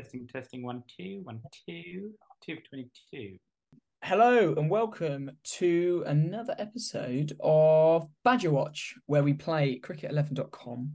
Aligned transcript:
Testing, 0.00 0.26
testing, 0.26 0.62
one, 0.62 0.82
two, 0.96 1.20
one, 1.24 1.42
two, 1.68 2.12
two 2.42 2.52
of 2.54 2.70
22. 2.70 3.36
Hello 4.02 4.54
and 4.54 4.70
welcome 4.70 5.30
to 5.58 6.02
another 6.06 6.54
episode 6.58 7.36
of 7.38 8.08
Badger 8.24 8.50
Watch, 8.50 8.94
where 9.04 9.22
we 9.22 9.34
play 9.34 9.78
cricket11.com 9.78 10.92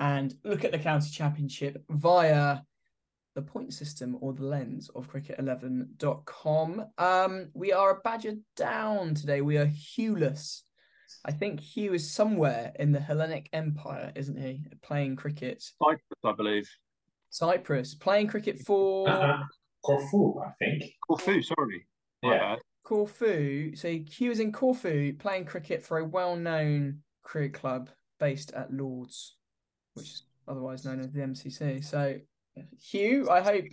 and 0.00 0.34
look 0.42 0.64
at 0.64 0.72
the 0.72 0.78
county 0.78 1.10
championship 1.10 1.84
via 1.90 2.60
the 3.34 3.42
point 3.42 3.74
system 3.74 4.16
or 4.22 4.32
the 4.32 4.46
lens 4.46 4.88
of 4.94 5.12
cricket11.com. 5.12 6.86
Um, 6.96 7.50
we 7.52 7.74
are 7.74 7.90
a 7.90 8.00
Badger 8.00 8.36
down 8.56 9.14
today. 9.14 9.42
We 9.42 9.58
are 9.58 9.70
Hughless. 9.70 10.62
I 11.26 11.32
think 11.32 11.60
Hugh 11.60 11.92
is 11.92 12.10
somewhere 12.10 12.72
in 12.78 12.92
the 12.92 13.00
Hellenic 13.00 13.50
Empire, 13.52 14.12
isn't 14.14 14.40
he? 14.40 14.64
Playing 14.82 15.16
cricket. 15.16 15.62
Cyprus, 15.62 16.00
I 16.24 16.32
believe. 16.32 16.70
Cyprus, 17.36 17.94
playing 17.94 18.28
cricket 18.28 18.58
for 18.60 19.08
Uh-uh. 19.08 19.42
Corfu, 19.84 20.40
I 20.40 20.50
think. 20.58 20.84
Corfu, 21.06 21.42
sorry. 21.42 21.86
Yeah. 22.22 22.56
Corfu. 22.82 23.76
So 23.76 23.88
Hugh 23.88 24.30
is 24.30 24.40
in 24.40 24.52
Corfu 24.52 25.12
playing 25.14 25.44
cricket 25.44 25.84
for 25.84 25.98
a 25.98 26.04
well-known 26.04 27.00
cricket 27.22 27.54
club 27.54 27.90
based 28.18 28.52
at 28.54 28.72
Lords, 28.72 29.36
which 29.94 30.06
is 30.06 30.22
otherwise 30.48 30.84
known 30.84 31.00
as 31.00 31.12
the 31.12 31.20
MCC. 31.20 31.84
So 31.84 32.16
Hugh, 32.80 33.28
I 33.30 33.42
hope 33.42 33.64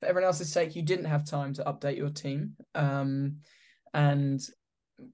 for 0.00 0.06
everyone 0.06 0.26
else's 0.26 0.50
sake 0.50 0.74
you 0.74 0.82
didn't 0.82 1.04
have 1.06 1.24
time 1.26 1.52
to 1.54 1.64
update 1.64 1.96
your 1.96 2.10
team, 2.10 2.56
um, 2.74 3.36
and 3.92 4.40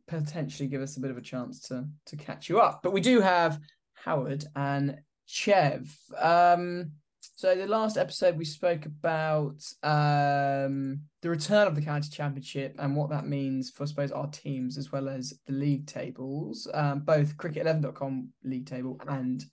potentially 0.06 0.68
give 0.68 0.80
us 0.80 0.96
a 0.96 1.00
bit 1.00 1.10
of 1.10 1.16
a 1.16 1.22
chance 1.22 1.60
to 1.68 1.86
to 2.06 2.16
catch 2.16 2.48
you 2.48 2.60
up. 2.60 2.80
But 2.82 2.92
we 2.92 3.00
do 3.00 3.20
have 3.20 3.58
Howard 3.94 4.44
and 4.54 4.98
Chev. 5.26 5.92
Um, 6.16 6.92
so 7.36 7.54
the 7.54 7.66
last 7.66 7.96
episode 7.96 8.36
we 8.36 8.44
spoke 8.44 8.86
about 8.86 9.60
um, 9.82 11.00
the 11.20 11.30
return 11.30 11.66
of 11.66 11.74
the 11.74 11.82
county 11.82 12.08
championship 12.08 12.76
and 12.78 12.94
what 12.94 13.10
that 13.10 13.26
means 13.26 13.70
for 13.70 13.82
I 13.82 13.86
suppose 13.86 14.12
our 14.12 14.28
teams 14.28 14.78
as 14.78 14.92
well 14.92 15.08
as 15.08 15.34
the 15.46 15.52
league 15.52 15.86
tables, 15.86 16.68
um, 16.72 17.00
both 17.00 17.36
cricket11.com 17.36 18.28
league 18.44 18.66
table 18.66 19.00
and 19.08 19.44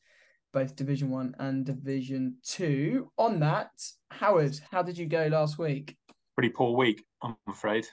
both 0.54 0.76
Division 0.76 1.10
One 1.10 1.34
and 1.40 1.66
Division 1.66 2.36
Two. 2.44 3.12
On 3.18 3.40
that, 3.40 3.72
Howard, 4.12 4.60
how 4.70 4.84
did 4.84 4.98
you 4.98 5.08
go 5.08 5.28
last 5.28 5.58
week? 5.58 5.98
Pretty 6.36 6.50
poor 6.50 6.76
week, 6.78 7.04
I'm 7.24 7.36
afraid. 7.48 7.88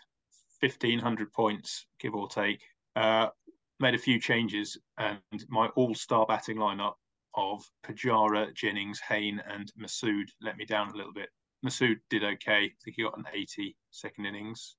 1,500 0.61 1.33
points, 1.33 1.86
give 2.00 2.14
or 2.14 2.28
take. 2.28 2.61
Uh, 2.97 3.28
made 3.80 3.95
a 3.95 3.98
few 3.98 4.20
changes, 4.20 4.77
and 4.98 5.20
my 5.48 5.69
all 5.77 5.95
star 5.95 6.27
batting 6.27 6.56
lineup 6.56 6.95
of 7.34 7.62
Pujara, 7.84 8.54
Jennings, 8.54 9.00
Hain, 9.00 9.40
and 9.48 9.70
Masood 9.80 10.28
let 10.40 10.56
me 10.56 10.64
down 10.64 10.90
a 10.90 10.96
little 10.96 11.12
bit. 11.12 11.28
Masood 11.64 11.96
did 12.10 12.24
okay. 12.24 12.64
I 12.64 12.70
think 12.84 12.96
he 12.96 13.02
got 13.02 13.18
an 13.18 13.24
80 13.32 13.76
second 13.90 14.26
innings, 14.26 14.76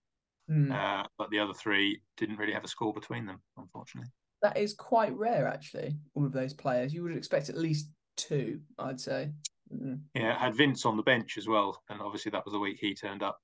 Hmm, 0.47 0.71
uh, 0.71 1.03
but 1.17 1.29
the 1.29 1.39
other 1.39 1.53
three 1.53 2.01
didn't 2.17 2.37
really 2.37 2.53
have 2.53 2.63
a 2.63 2.67
score 2.69 2.93
between 2.93 3.25
them, 3.25 3.39
unfortunately. 3.57 4.09
that 4.41 4.57
is 4.57 4.73
quite 4.73 5.13
rare, 5.15 5.47
actually. 5.47 5.95
All 6.15 6.25
of 6.25 6.31
those 6.31 6.53
players, 6.53 6.93
you 6.93 7.03
would 7.03 7.15
expect 7.15 7.49
at 7.49 7.57
least 7.57 7.89
two, 8.17 8.59
I'd 8.79 8.99
say. 8.99 9.31
Mm. 9.73 9.99
Yeah, 10.15 10.35
I 10.39 10.45
had 10.45 10.55
Vince 10.55 10.85
on 10.85 10.97
the 10.97 11.03
bench 11.03 11.37
as 11.37 11.47
well, 11.47 11.83
and 11.89 12.01
obviously 12.01 12.31
that 12.31 12.45
was 12.45 12.53
the 12.53 12.59
week 12.59 12.77
he 12.79 12.95
turned 12.95 13.21
up. 13.21 13.37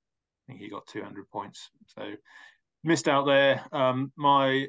I 0.48 0.52
think 0.52 0.60
he 0.60 0.68
got 0.70 0.86
200 0.86 1.28
points, 1.30 1.70
so 1.86 2.12
missed 2.82 3.08
out 3.08 3.26
there. 3.26 3.64
Um, 3.72 4.10
my 4.16 4.66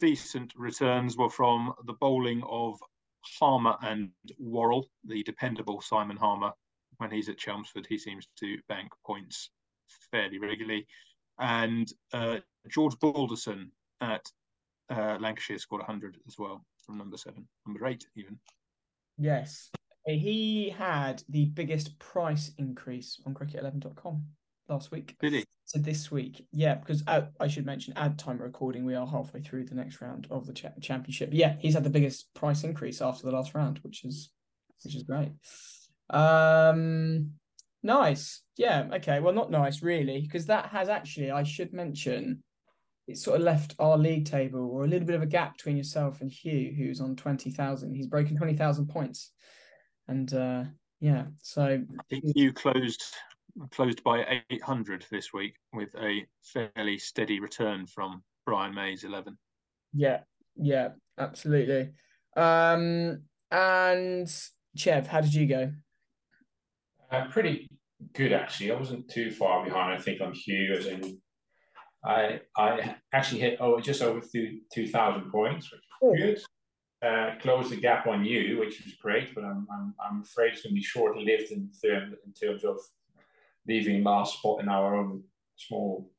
decent 0.00 0.52
returns 0.56 1.16
were 1.16 1.30
from 1.30 1.72
the 1.86 1.94
bowling 1.94 2.42
of 2.48 2.78
Harmer 3.38 3.76
and 3.82 4.10
Worrall, 4.38 4.88
the 5.04 5.22
dependable 5.22 5.80
Simon 5.80 6.16
Harmer. 6.16 6.52
When 6.98 7.10
he's 7.10 7.28
at 7.28 7.38
Chelmsford, 7.38 7.86
he 7.88 7.98
seems 7.98 8.28
to 8.38 8.58
bank 8.68 8.90
points 9.04 9.50
fairly 10.10 10.38
regularly, 10.38 10.86
and 11.38 11.92
uh, 12.12 12.38
George 12.68 12.94
Balderson 13.00 13.70
at 14.00 14.24
uh, 14.90 15.18
Lancashire 15.20 15.58
scored 15.58 15.82
100 15.82 16.18
as 16.26 16.38
well 16.38 16.64
from 16.84 16.98
number 16.98 17.16
seven, 17.16 17.48
number 17.66 17.86
eight 17.86 18.06
even. 18.16 18.38
Yes. 19.18 19.70
He 20.06 20.70
had 20.70 21.22
the 21.28 21.46
biggest 21.46 21.98
price 21.98 22.52
increase 22.58 23.20
on 23.24 23.34
cricket11.com 23.34 24.24
last 24.68 24.90
week. 24.90 25.16
Did 25.20 25.32
he? 25.32 25.44
So 25.66 25.78
this 25.78 26.10
week, 26.10 26.46
yeah, 26.52 26.74
because 26.74 27.02
uh, 27.06 27.22
I 27.40 27.48
should 27.48 27.64
mention 27.64 27.94
at 27.96 28.18
time 28.18 28.38
recording, 28.38 28.84
we 28.84 28.94
are 28.94 29.06
halfway 29.06 29.40
through 29.40 29.64
the 29.64 29.74
next 29.74 30.00
round 30.00 30.26
of 30.30 30.46
the 30.46 30.52
cha- 30.52 30.68
championship. 30.80 31.30
Yeah, 31.32 31.56
he's 31.58 31.74
had 31.74 31.84
the 31.84 31.90
biggest 31.90 32.32
price 32.34 32.64
increase 32.64 33.00
after 33.00 33.24
the 33.24 33.32
last 33.32 33.54
round, 33.54 33.78
which 33.82 34.04
is 34.04 34.30
which 34.84 34.94
is 34.94 35.04
great. 35.04 35.32
Um, 36.10 37.32
nice. 37.82 38.42
Yeah. 38.58 38.88
Okay. 38.94 39.20
Well, 39.20 39.32
not 39.32 39.50
nice 39.50 39.82
really, 39.82 40.20
because 40.20 40.46
that 40.46 40.66
has 40.66 40.90
actually, 40.90 41.30
I 41.30 41.44
should 41.44 41.72
mention, 41.72 42.42
it 43.06 43.16
sort 43.16 43.38
of 43.38 43.42
left 43.42 43.74
our 43.78 43.96
league 43.96 44.26
table 44.26 44.70
or 44.70 44.84
a 44.84 44.88
little 44.88 45.06
bit 45.06 45.16
of 45.16 45.22
a 45.22 45.26
gap 45.26 45.56
between 45.56 45.78
yourself 45.78 46.20
and 46.20 46.30
Hugh, 46.30 46.74
who's 46.76 47.00
on 47.00 47.16
twenty 47.16 47.50
thousand. 47.50 47.94
He's 47.94 48.06
broken 48.06 48.36
twenty 48.36 48.54
thousand 48.54 48.88
points, 48.88 49.32
and 50.08 50.32
uh, 50.34 50.64
yeah, 51.00 51.24
so 51.40 51.64
I 51.64 52.02
think 52.10 52.24
you 52.34 52.52
closed 52.52 53.02
closed 53.70 54.02
by 54.02 54.42
800 54.50 55.06
this 55.10 55.32
week 55.32 55.54
with 55.72 55.94
a 55.96 56.26
fairly 56.42 56.98
steady 56.98 57.40
return 57.40 57.86
from 57.86 58.22
Brian 58.46 58.74
May's 58.74 59.04
11. 59.04 59.36
Yeah, 59.92 60.20
yeah, 60.56 60.88
absolutely. 61.18 61.90
Um, 62.36 63.22
and 63.50 64.28
Chev, 64.76 65.06
how 65.06 65.20
did 65.20 65.34
you 65.34 65.46
go? 65.46 65.72
Uh, 67.10 67.26
pretty 67.30 67.68
good, 68.12 68.32
actually. 68.32 68.72
I 68.72 68.76
wasn't 68.76 69.08
too 69.08 69.30
far 69.30 69.64
behind, 69.64 69.92
I 69.92 70.00
think, 70.00 70.20
on 70.20 70.32
Hugh. 70.32 70.74
As 70.76 70.86
in, 70.86 71.20
I 72.04 72.40
I 72.56 72.96
actually 73.12 73.40
hit 73.40 73.58
oh 73.60 73.78
just 73.78 74.02
over 74.02 74.20
two 74.20 74.58
two 74.72 74.88
thousand 74.88 75.30
points, 75.30 75.70
which 75.70 75.80
was 76.00 76.18
good. 76.18 76.40
Uh, 77.06 77.38
closed 77.40 77.70
the 77.70 77.76
gap 77.76 78.06
on 78.06 78.24
you, 78.24 78.58
which 78.58 78.82
was 78.82 78.94
great, 78.94 79.34
but 79.34 79.44
I'm 79.44 79.66
I'm, 79.72 79.94
I'm 80.04 80.22
afraid 80.22 80.54
it's 80.54 80.62
going 80.62 80.72
to 80.72 80.80
be 80.80 80.82
short 80.82 81.16
lived 81.16 81.52
in, 81.52 81.70
term, 81.82 82.16
in 82.26 82.32
terms 82.32 82.64
of 82.64 82.78
leaving 83.66 84.04
last 84.04 84.38
spot 84.38 84.60
in 84.60 84.68
our 84.68 84.96
own 84.96 85.22
small 85.56 86.10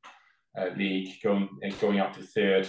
uh, 0.57 0.69
league, 0.77 1.21
going 1.23 1.49
going 1.79 1.99
up 1.99 2.13
to 2.13 2.23
third. 2.23 2.67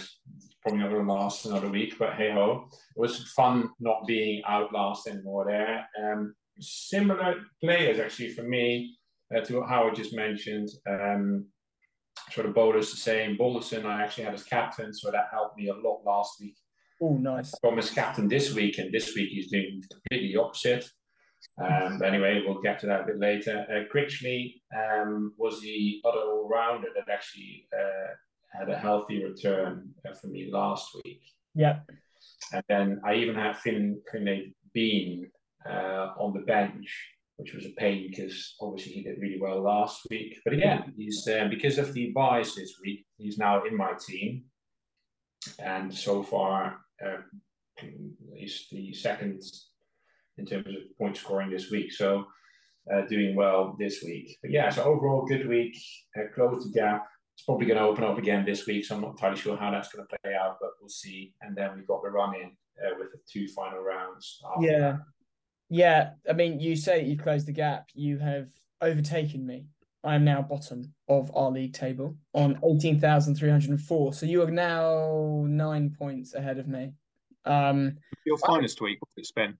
Probably 0.61 0.81
not 0.81 0.91
going 0.91 1.05
to 1.05 1.13
last 1.13 1.45
another 1.45 1.69
week, 1.69 1.97
but 1.97 2.13
hey 2.13 2.31
ho, 2.31 2.67
it 2.71 2.99
was 2.99 3.31
fun 3.31 3.69
not 3.79 4.05
being 4.05 4.41
out 4.45 4.73
last 4.73 5.07
anymore 5.07 5.45
there. 5.47 5.87
Um, 6.01 6.35
similar 6.59 7.35
players 7.63 7.99
actually 7.99 8.29
for 8.29 8.43
me 8.43 8.97
uh, 9.35 9.41
to 9.41 9.59
what 9.59 9.69
Howard 9.69 9.95
just 9.95 10.13
mentioned. 10.15 10.69
Um, 10.89 11.45
sort 12.31 12.47
of 12.47 12.53
bowlers 12.53 12.91
the 12.91 12.97
same. 12.97 13.37
Balderson 13.37 13.85
I 13.85 14.03
actually 14.03 14.25
had 14.25 14.33
as 14.33 14.43
captain, 14.43 14.93
so 14.93 15.11
that 15.11 15.27
helped 15.31 15.57
me 15.57 15.69
a 15.69 15.73
lot 15.73 16.01
last 16.05 16.39
week. 16.41 16.57
Oh, 17.01 17.15
nice. 17.15 17.53
From 17.61 17.77
as 17.77 17.91
captain 17.91 18.27
this 18.27 18.53
week, 18.53 18.79
and 18.79 18.91
this 18.91 19.15
week 19.15 19.29
he's 19.29 19.51
doing 19.51 19.81
completely 19.89 20.35
opposite. 20.35 20.89
Um, 21.59 21.97
but 21.97 22.07
anyway, 22.07 22.43
we'll 22.45 22.61
get 22.61 22.79
to 22.79 22.87
that 22.87 23.01
a 23.01 23.05
bit 23.05 23.19
later. 23.19 23.65
Uh, 23.69 23.91
Critchley 23.93 24.61
um, 24.75 25.33
was 25.37 25.59
the 25.61 26.01
other 26.05 26.19
all 26.19 26.47
rounder 26.47 26.89
that 26.95 27.11
actually 27.11 27.67
uh, 27.73 28.13
had 28.57 28.69
a 28.69 28.77
healthy 28.77 29.23
return 29.23 29.89
uh, 30.07 30.13
for 30.13 30.27
me 30.27 30.49
last 30.51 30.95
week. 31.03 31.21
Yeah, 31.55 31.79
And 32.53 32.63
then 32.69 33.01
I 33.03 33.15
even 33.15 33.35
had 33.35 33.57
Finn 33.57 33.99
Finlay 34.11 34.53
Bean 34.73 35.31
uh, 35.67 36.13
on 36.19 36.33
the 36.33 36.45
bench, 36.45 36.87
which 37.37 37.53
was 37.53 37.65
a 37.65 37.71
pain 37.71 38.07
because 38.09 38.55
obviously 38.61 38.93
he 38.93 39.03
did 39.03 39.19
really 39.19 39.39
well 39.41 39.61
last 39.61 40.05
week. 40.09 40.39
But 40.43 40.53
again, 40.53 40.93
he's 40.95 41.27
uh, 41.27 41.47
because 41.49 41.77
of 41.79 41.93
the 41.93 42.11
byes 42.11 42.55
this 42.55 42.75
week, 42.83 43.05
he's 43.17 43.37
now 43.39 43.63
in 43.63 43.75
my 43.75 43.93
team, 44.07 44.45
and 45.59 45.93
so 45.93 46.21
far 46.21 46.77
uh, 47.03 47.17
he's 48.35 48.67
the 48.71 48.93
second 48.93 49.41
in 50.37 50.45
terms 50.45 50.67
of 50.67 50.97
point 50.97 51.17
scoring 51.17 51.49
this 51.49 51.69
week. 51.71 51.91
So 51.91 52.25
uh, 52.93 53.01
doing 53.07 53.35
well 53.35 53.75
this 53.79 54.03
week. 54.03 54.37
But 54.41 54.51
yeah, 54.51 54.69
so 54.69 54.83
overall 54.83 55.25
good 55.25 55.47
week. 55.47 55.77
Uh, 56.17 56.23
closed 56.33 56.67
the 56.67 56.73
gap. 56.79 57.05
It's 57.35 57.43
probably 57.43 57.67
going 57.67 57.77
to 57.77 57.83
open 57.85 58.03
up 58.03 58.17
again 58.17 58.45
this 58.45 58.65
week, 58.65 58.85
so 58.85 58.95
I'm 58.95 59.01
not 59.01 59.11
entirely 59.11 59.37
sure 59.37 59.57
how 59.57 59.69
that's 59.69 59.89
going 59.93 60.07
to 60.07 60.17
play 60.23 60.33
out, 60.33 60.57
but 60.59 60.71
we'll 60.81 60.89
see. 60.89 61.33
And 61.41 61.55
then 61.55 61.75
we've 61.75 61.85
got 61.87 62.01
the 62.01 62.09
run 62.09 62.33
in 62.35 62.51
uh, 62.83 62.95
with 62.97 63.11
the 63.11 63.19
two 63.31 63.47
final 63.49 63.79
rounds. 63.79 64.39
After 64.55 64.65
Yeah. 64.65 64.79
that. 64.79 64.99
yeah. 65.69 66.09
I 66.29 66.33
mean, 66.33 66.59
you 66.59 66.75
say 66.75 67.03
you've 67.03 67.21
closed 67.21 67.47
the 67.47 67.51
gap. 67.51 67.89
You 67.93 68.17
have 68.17 68.49
overtaken 68.81 69.45
me. 69.45 69.65
I 70.03 70.15
am 70.15 70.23
now 70.23 70.41
bottom 70.41 70.93
of 71.09 71.29
our 71.35 71.51
league 71.51 71.73
table 71.73 72.15
on 72.33 72.59
eighteen 72.65 72.99
thousand 72.99 73.35
three 73.35 73.49
hundred 73.49 73.71
and 73.71 73.81
four. 73.81 74.13
So 74.13 74.25
you 74.25 74.41
are 74.43 74.51
now 74.51 75.43
nine 75.47 75.93
points 75.97 76.33
ahead 76.33 76.57
of 76.59 76.67
me. 76.67 76.93
Um, 77.45 77.97
Your 78.25 78.37
finest 78.37 78.79
week, 78.81 78.99
was 79.01 79.09
it, 79.17 79.25
Spen? 79.25 79.57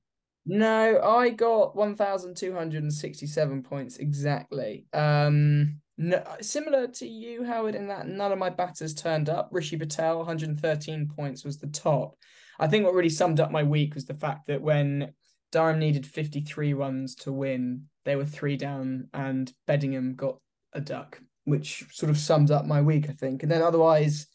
No, 0.50 1.02
I 1.04 1.30
got 1.32 1.76
1,267 1.76 3.64
points 3.64 3.98
exactly. 3.98 4.86
Um, 4.94 5.82
no, 5.98 6.24
similar 6.40 6.88
to 6.88 7.06
you, 7.06 7.44
Howard, 7.44 7.76
in 7.76 7.90
that 7.90 8.08
none 8.08 8.32
of 8.32 8.40
my 8.40 8.50
batters 8.50 8.94
turned 8.94 9.28
up. 9.28 9.50
Rishi 9.52 9.76
Patel, 9.76 10.20
113 10.20 11.12
points, 11.14 11.44
was 11.44 11.58
the 11.58 11.68
top. 11.68 12.16
I 12.60 12.68
think 12.68 12.86
what 12.86 12.94
really 12.94 13.10
summed 13.10 13.42
up 13.42 13.52
my 13.52 13.64
week 13.64 13.94
was 13.94 14.06
the 14.06 14.14
fact 14.14 14.48
that 14.48 14.62
when 14.62 15.12
Durham 15.52 15.80
needed 15.80 16.08
53 16.08 16.74
runs 16.74 17.16
to 17.16 17.34
win, 17.34 17.90
they 18.06 18.16
were 18.16 18.26
three 18.26 18.56
down, 18.56 19.10
and 19.14 19.52
Bedingham 19.68 20.16
got 20.16 20.38
a 20.72 20.80
duck, 20.80 21.20
which 21.44 21.84
sort 21.92 22.10
of 22.10 22.18
sums 22.18 22.52
up 22.52 22.66
my 22.66 22.82
week, 22.82 23.10
I 23.10 23.14
think. 23.14 23.44
And 23.44 23.52
then 23.52 23.62
otherwise, 23.62 24.28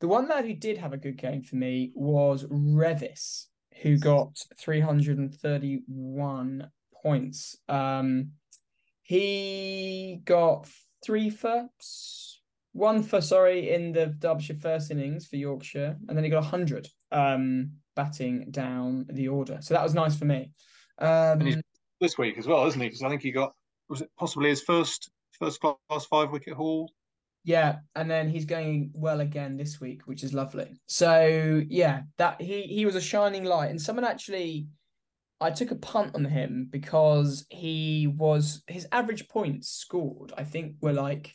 the 0.00 0.08
one 0.08 0.26
lad 0.26 0.44
who 0.44 0.54
did 0.54 0.78
have 0.78 0.92
a 0.92 0.98
good 0.98 1.18
game 1.18 1.44
for 1.44 1.54
me 1.54 1.92
was 1.94 2.42
Revis, 2.46 3.46
who 3.80 3.98
got 3.98 4.36
331 4.58 6.70
points. 7.02 7.56
Um, 7.68 8.32
he 9.02 10.20
got 10.24 10.68
three 11.04 11.30
for 11.30 11.68
one 12.72 13.02
for 13.02 13.20
sorry 13.20 13.72
in 13.72 13.92
the 13.92 14.06
Derbyshire 14.06 14.56
first 14.56 14.90
innings 14.90 15.26
for 15.26 15.36
Yorkshire, 15.36 15.96
and 16.08 16.16
then 16.16 16.24
he 16.24 16.30
got 16.30 16.44
hundred 16.44 16.88
um, 17.10 17.72
batting 17.94 18.50
down 18.50 19.06
the 19.10 19.28
order. 19.28 19.58
So 19.60 19.74
that 19.74 19.82
was 19.82 19.94
nice 19.94 20.16
for 20.16 20.24
me. 20.24 20.52
Um, 20.98 21.62
this 22.00 22.18
week 22.18 22.38
as 22.38 22.46
well, 22.46 22.66
isn't 22.66 22.80
he? 22.80 22.88
Because 22.88 23.02
I 23.02 23.08
think 23.08 23.22
he 23.22 23.30
got 23.30 23.52
was 23.88 24.00
it 24.00 24.10
possibly 24.18 24.48
his 24.48 24.62
first 24.62 25.10
first 25.38 25.60
class 25.60 26.06
five 26.06 26.30
wicket 26.30 26.54
haul. 26.54 26.90
Yeah, 27.44 27.78
and 27.96 28.10
then 28.10 28.28
he's 28.28 28.44
going 28.44 28.90
well 28.94 29.20
again 29.20 29.56
this 29.56 29.80
week, 29.80 30.02
which 30.06 30.22
is 30.22 30.32
lovely. 30.32 30.80
So 30.86 31.62
yeah, 31.68 32.02
that 32.18 32.40
he 32.40 32.62
he 32.62 32.86
was 32.86 32.94
a 32.94 33.00
shining 33.00 33.44
light, 33.44 33.70
and 33.70 33.80
someone 33.80 34.04
actually. 34.04 34.68
I 35.40 35.50
took 35.50 35.72
a 35.72 35.76
punt 35.76 36.14
on 36.14 36.24
him 36.24 36.68
because 36.70 37.46
he 37.50 38.06
was 38.06 38.62
his 38.68 38.86
average 38.92 39.26
points 39.28 39.68
scored. 39.70 40.32
I 40.38 40.44
think 40.44 40.76
were 40.80 40.92
like 40.92 41.34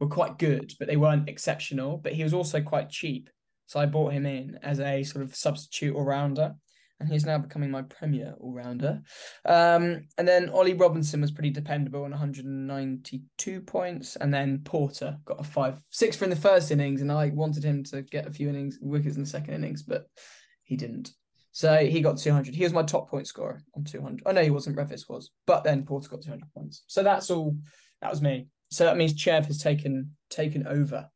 were 0.00 0.08
quite 0.08 0.38
good, 0.38 0.72
but 0.78 0.88
they 0.88 0.96
weren't 0.96 1.28
exceptional. 1.28 1.98
But 1.98 2.14
he 2.14 2.22
was 2.22 2.32
also 2.32 2.62
quite 2.62 2.88
cheap, 2.88 3.28
so 3.66 3.78
I 3.78 3.84
bought 3.84 4.14
him 4.14 4.24
in 4.24 4.58
as 4.62 4.80
a 4.80 5.02
sort 5.02 5.26
of 5.26 5.36
substitute 5.36 5.94
all 5.94 6.04
rounder 6.04 6.54
and 7.04 7.12
he's 7.12 7.26
now 7.26 7.36
becoming 7.36 7.70
my 7.70 7.82
premier 7.82 8.34
all 8.40 8.52
rounder. 8.52 9.02
Um, 9.44 10.06
and 10.16 10.26
then 10.26 10.48
Ollie 10.48 10.72
Robinson 10.72 11.20
was 11.20 11.30
pretty 11.30 11.50
dependable 11.50 12.04
on 12.04 12.10
192 12.10 13.60
points, 13.60 14.16
and 14.16 14.32
then 14.32 14.62
Porter 14.64 15.18
got 15.26 15.40
a 15.40 15.44
five 15.44 15.82
six 15.90 16.16
for 16.16 16.24
in 16.24 16.30
the 16.30 16.36
first 16.36 16.70
innings, 16.70 17.02
and 17.02 17.12
I 17.12 17.28
wanted 17.28 17.62
him 17.62 17.84
to 17.84 18.02
get 18.02 18.26
a 18.26 18.32
few 18.32 18.48
innings 18.48 18.78
wickets 18.80 19.16
in 19.16 19.22
the 19.22 19.28
second 19.28 19.54
innings, 19.54 19.82
but 19.82 20.06
he 20.62 20.76
didn't. 20.76 21.12
So 21.52 21.76
he 21.76 22.00
got 22.00 22.16
200. 22.16 22.54
He 22.54 22.64
was 22.64 22.72
my 22.72 22.82
top 22.82 23.10
point 23.10 23.28
scorer 23.28 23.62
on 23.76 23.84
200. 23.84 24.22
Oh 24.24 24.32
no, 24.32 24.42
he 24.42 24.50
wasn't. 24.50 24.76
Revis 24.76 25.08
was, 25.08 25.30
but 25.46 25.62
then 25.62 25.84
Porter 25.84 26.08
got 26.08 26.22
200 26.22 26.52
points. 26.54 26.84
So 26.86 27.02
that's 27.02 27.30
all. 27.30 27.56
That 28.00 28.10
was 28.10 28.22
me. 28.22 28.48
So 28.70 28.84
that 28.84 28.96
means 28.96 29.14
Chev 29.14 29.46
has 29.46 29.58
taken 29.58 30.16
taken 30.30 30.66
over. 30.66 31.08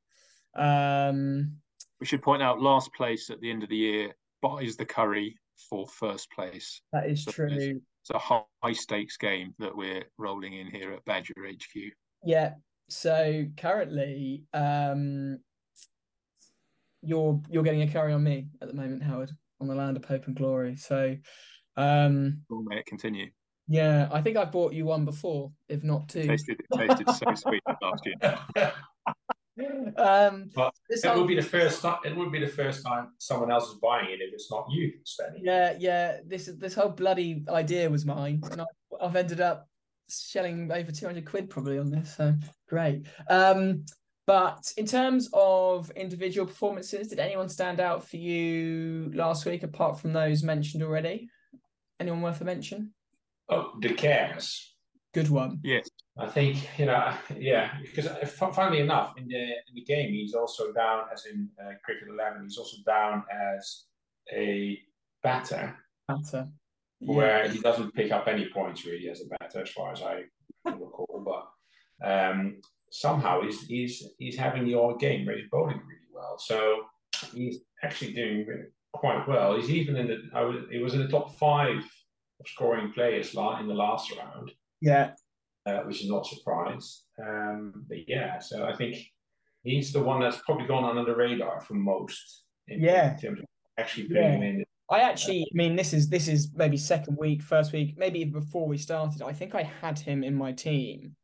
Um, 0.54 1.56
we 1.98 2.06
should 2.06 2.22
point 2.22 2.42
out 2.42 2.60
last 2.60 2.92
place 2.94 3.30
at 3.30 3.40
the 3.40 3.50
end 3.50 3.62
of 3.62 3.70
the 3.70 3.76
year 3.76 4.12
buys 4.40 4.76
the 4.76 4.84
curry 4.84 5.36
for 5.68 5.86
first 5.86 6.30
place. 6.30 6.80
That 6.92 7.08
is 7.08 7.24
so 7.24 7.32
true. 7.32 7.80
It's 8.00 8.10
a 8.10 8.18
high 8.18 8.72
stakes 8.72 9.16
game 9.16 9.54
that 9.58 9.76
we're 9.76 10.04
rolling 10.16 10.54
in 10.54 10.68
here 10.68 10.92
at 10.92 11.04
Badger 11.04 11.34
HQ. 11.36 11.92
Yeah. 12.24 12.54
So 12.88 13.44
currently, 13.56 14.44
um, 14.54 15.40
you're 17.02 17.40
you're 17.50 17.62
getting 17.62 17.82
a 17.82 17.88
carry 17.88 18.12
on 18.12 18.24
me 18.24 18.48
at 18.62 18.68
the 18.68 18.74
moment, 18.74 19.02
Howard, 19.02 19.30
on 19.60 19.68
the 19.68 19.74
land 19.74 19.96
of 19.96 20.04
hope 20.04 20.26
and 20.26 20.34
glory. 20.34 20.76
So, 20.76 21.16
um, 21.76 22.40
may 22.50 22.78
it 22.78 22.86
continue. 22.86 23.30
Yeah, 23.68 24.08
I 24.10 24.22
think 24.22 24.38
I've 24.38 24.50
bought 24.50 24.72
you 24.72 24.86
one 24.86 25.04
before, 25.04 25.52
if 25.68 25.84
not 25.84 26.08
two. 26.08 26.22
Tasted, 26.22 26.58
it 26.58 26.78
tasted 26.78 27.10
so 27.10 27.34
sweet 27.34 27.62
last 27.82 28.06
year. 28.06 28.72
Um, 29.96 30.50
but 30.54 30.72
it 30.88 31.04
whole... 31.04 31.18
would 31.18 31.28
be 31.28 31.34
the 31.34 31.42
first 31.42 31.82
time. 31.82 31.98
It 32.04 32.16
would 32.16 32.30
be 32.30 32.40
the 32.40 32.46
first 32.46 32.84
time 32.84 33.08
someone 33.18 33.50
else 33.50 33.68
is 33.68 33.78
buying 33.82 34.10
it 34.10 34.20
if 34.20 34.32
it's 34.32 34.50
not 34.50 34.66
you 34.70 34.92
spending. 35.04 35.42
Yeah, 35.44 35.74
yeah. 35.78 36.18
This 36.26 36.50
this 36.58 36.74
whole 36.74 36.90
bloody 36.90 37.44
idea 37.48 37.90
was 37.90 38.04
mine, 38.04 38.42
and 38.50 38.62
I, 38.62 38.64
I've 39.00 39.16
ended 39.16 39.40
up 39.40 39.68
shelling 40.08 40.70
over 40.72 40.90
two 40.92 41.06
hundred 41.06 41.26
quid 41.26 41.50
probably 41.50 41.78
on 41.78 41.90
this. 41.90 42.16
So 42.16 42.34
great. 42.68 43.06
Um, 43.28 43.84
but 44.26 44.72
in 44.76 44.86
terms 44.86 45.30
of 45.32 45.90
individual 45.92 46.46
performances, 46.46 47.08
did 47.08 47.18
anyone 47.18 47.48
stand 47.48 47.80
out 47.80 48.06
for 48.06 48.18
you 48.18 49.10
last 49.14 49.46
week 49.46 49.62
apart 49.62 49.98
from 49.98 50.12
those 50.12 50.42
mentioned 50.42 50.82
already? 50.82 51.28
Anyone 51.98 52.22
worth 52.22 52.40
a 52.40 52.44
mention? 52.44 52.92
Oh, 53.48 53.72
De 53.80 53.94
Caires. 53.94 54.74
Good 55.14 55.30
one. 55.30 55.60
Yes. 55.64 55.88
I 56.18 56.26
think 56.26 56.68
you 56.78 56.86
know, 56.86 57.14
yeah, 57.36 57.78
because 57.80 58.08
funnily 58.30 58.80
enough, 58.80 59.16
in 59.16 59.28
the 59.28 59.42
in 59.42 59.74
the 59.74 59.84
game, 59.84 60.12
he's 60.12 60.34
also 60.34 60.72
down 60.72 61.04
as 61.12 61.26
in 61.26 61.48
uh, 61.60 61.72
cricket 61.84 62.08
eleven. 62.08 62.42
He's 62.42 62.58
also 62.58 62.78
down 62.84 63.22
as 63.30 63.84
a 64.32 64.78
batter, 65.22 65.76
batter, 66.08 66.48
yeah. 67.00 67.14
where 67.14 67.48
he 67.48 67.60
doesn't 67.60 67.94
pick 67.94 68.10
up 68.10 68.26
any 68.26 68.48
points 68.48 68.84
really 68.84 69.08
as 69.08 69.22
a 69.22 69.26
batter, 69.38 69.62
as 69.62 69.70
far 69.70 69.92
as 69.92 70.02
I 70.02 70.22
recall. 70.64 71.24
But 71.24 72.08
um, 72.08 72.60
somehow 72.90 73.42
he's 73.42 73.62
he's 73.62 74.02
he's 74.18 74.36
having 74.36 74.64
the 74.64 74.74
odd 74.74 74.98
game 74.98 75.24
where 75.24 75.36
he's 75.36 75.48
bowling 75.50 75.80
really 75.86 76.10
well. 76.12 76.36
So 76.38 76.80
he's 77.32 77.58
actually 77.84 78.14
doing 78.14 78.46
quite 78.92 79.26
well. 79.28 79.56
He's 79.56 79.70
even 79.70 79.96
in 79.96 80.08
the 80.08 80.18
I 80.34 80.42
was 80.42 80.64
he 80.70 80.78
was 80.78 80.94
in 80.94 81.00
the 81.00 81.08
top 81.08 81.36
five 81.36 81.76
of 81.78 82.48
scoring 82.48 82.92
players 82.92 83.34
in 83.34 83.68
the 83.68 83.74
last 83.74 84.12
round. 84.16 84.50
Yeah, 84.80 85.12
uh, 85.66 85.80
which 85.80 86.02
is 86.02 86.10
not 86.10 86.26
a 86.26 86.36
surprise. 86.36 87.04
Um, 87.20 87.84
but 87.88 88.08
yeah, 88.08 88.38
so 88.38 88.64
I 88.64 88.74
think 88.74 88.96
he's 89.62 89.92
the 89.92 90.02
one 90.02 90.20
that's 90.20 90.40
probably 90.44 90.66
gone 90.66 90.84
under 90.84 91.04
the 91.04 91.16
radar 91.16 91.60
for 91.60 91.74
most. 91.74 92.44
In, 92.68 92.80
yeah, 92.80 93.14
in 93.14 93.20
terms 93.20 93.40
of 93.40 93.46
actually 93.78 94.08
putting 94.08 94.22
yeah. 94.22 94.30
him 94.32 94.42
in. 94.42 94.64
I 94.90 95.00
actually, 95.00 95.42
I 95.42 95.54
mean, 95.54 95.76
this 95.76 95.92
is 95.92 96.08
this 96.08 96.28
is 96.28 96.50
maybe 96.54 96.76
second 96.76 97.18
week, 97.18 97.42
first 97.42 97.72
week, 97.72 97.94
maybe 97.98 98.20
even 98.20 98.32
before 98.32 98.66
we 98.66 98.78
started. 98.78 99.22
I 99.22 99.32
think 99.32 99.54
I 99.54 99.62
had 99.62 99.98
him 99.98 100.24
in 100.24 100.34
my 100.34 100.52
team 100.52 101.14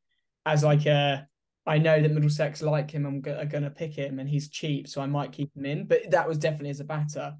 as 0.47 0.63
like 0.63 0.87
a. 0.87 1.27
I 1.67 1.79
know 1.79 1.99
that 1.99 2.13
Middlesex 2.13 2.61
like 2.61 2.91
him. 2.91 3.07
I'm 3.07 3.23
go- 3.23 3.43
going 3.47 3.65
to 3.65 3.71
pick 3.71 3.95
him, 3.95 4.19
and 4.19 4.29
he's 4.29 4.51
cheap, 4.51 4.87
so 4.87 5.01
I 5.01 5.07
might 5.07 5.33
keep 5.33 5.51
him 5.57 5.65
in. 5.65 5.87
But 5.87 6.11
that 6.11 6.29
was 6.29 6.37
definitely 6.37 6.71
as 6.71 6.81
a 6.81 6.85
batter. 6.85 7.35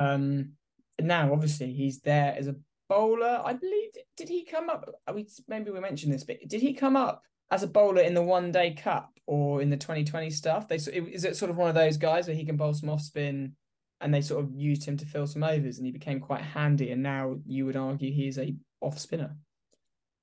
Um, 0.00 0.54
now, 1.00 1.32
obviously, 1.32 1.72
he's 1.72 2.00
there 2.00 2.34
as 2.36 2.48
a 2.48 2.56
bowler. 2.88 3.42
I 3.44 3.52
believe 3.52 3.90
did 4.16 4.28
he 4.28 4.44
come 4.44 4.68
up? 4.68 4.88
We 5.12 5.26
maybe 5.46 5.70
we 5.70 5.80
mentioned 5.80 6.12
this, 6.12 6.24
but 6.24 6.36
did 6.48 6.60
he 6.60 6.74
come 6.74 6.96
up 6.96 7.22
as 7.50 7.62
a 7.62 7.68
bowler 7.68 8.02
in 8.02 8.14
the 8.14 8.22
One 8.22 8.50
Day 8.50 8.74
Cup 8.74 9.10
or 9.26 9.62
in 9.62 9.70
the 9.70 9.76
2020 9.76 10.30
stuff? 10.30 10.68
They 10.68 10.76
is 10.76 11.24
it 11.24 11.36
sort 11.36 11.50
of 11.50 11.56
one 11.56 11.68
of 11.68 11.74
those 11.74 11.96
guys 11.96 12.26
where 12.26 12.36
he 12.36 12.44
can 12.44 12.56
bowl 12.56 12.74
some 12.74 12.90
off 12.90 13.00
spin, 13.00 13.54
and 14.00 14.12
they 14.12 14.20
sort 14.20 14.44
of 14.44 14.52
used 14.52 14.84
him 14.84 14.96
to 14.96 15.06
fill 15.06 15.26
some 15.26 15.44
overs, 15.44 15.78
and 15.78 15.86
he 15.86 15.92
became 15.92 16.20
quite 16.20 16.42
handy. 16.42 16.90
And 16.90 17.02
now 17.02 17.36
you 17.46 17.66
would 17.66 17.76
argue 17.76 18.12
he 18.12 18.28
is 18.28 18.38
a 18.38 18.54
off 18.80 18.98
spinner. 18.98 19.36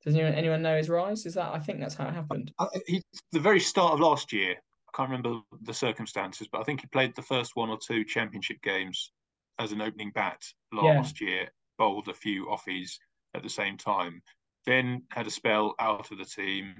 Does 0.04 0.14
anyone, 0.14 0.34
anyone 0.34 0.62
know 0.62 0.78
his 0.78 0.90
rise? 0.90 1.26
Is 1.26 1.34
that 1.34 1.54
I 1.54 1.60
think 1.60 1.80
that's 1.80 1.96
how 1.96 2.08
it 2.08 2.14
happened. 2.14 2.52
Uh, 2.60 2.68
he, 2.86 3.02
the 3.32 3.40
very 3.40 3.60
start 3.60 3.94
of 3.94 4.00
last 4.00 4.32
year, 4.32 4.52
I 4.52 4.98
can't 4.98 5.10
remember 5.10 5.42
the 5.64 5.74
circumstances, 5.74 6.48
but 6.52 6.62
I 6.62 6.64
think 6.64 6.82
he 6.82 6.88
played 6.88 7.16
the 7.16 7.24
first 7.24 7.56
one 7.56 7.70
or 7.70 7.80
two 7.86 8.04
championship 8.04 8.62
games 8.62 9.12
as 9.58 9.72
an 9.72 9.82
opening 9.82 10.12
bat 10.14 10.42
last 10.72 11.22
yeah. 11.22 11.28
year 11.28 11.50
bowled 11.78 12.08
a 12.08 12.14
few 12.14 12.46
offies 12.46 12.98
at 13.34 13.44
the 13.44 13.50
same 13.50 13.78
time. 13.78 14.22
Then 14.66 15.04
had 15.12 15.28
a 15.28 15.32
spell 15.32 15.76
out 15.80 16.12
of 16.12 16.18
the 16.18 16.26
team. 16.26 16.76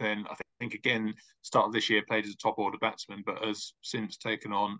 Then 0.00 0.24
I 0.30 0.36
think 0.60 0.74
again 0.74 1.14
started 1.42 1.72
this 1.72 1.90
year 1.90 2.02
played 2.06 2.24
as 2.24 2.32
a 2.32 2.36
top 2.36 2.58
order 2.58 2.78
batsman, 2.78 3.22
but 3.24 3.44
has 3.44 3.72
since 3.82 4.16
taken 4.16 4.52
on. 4.52 4.78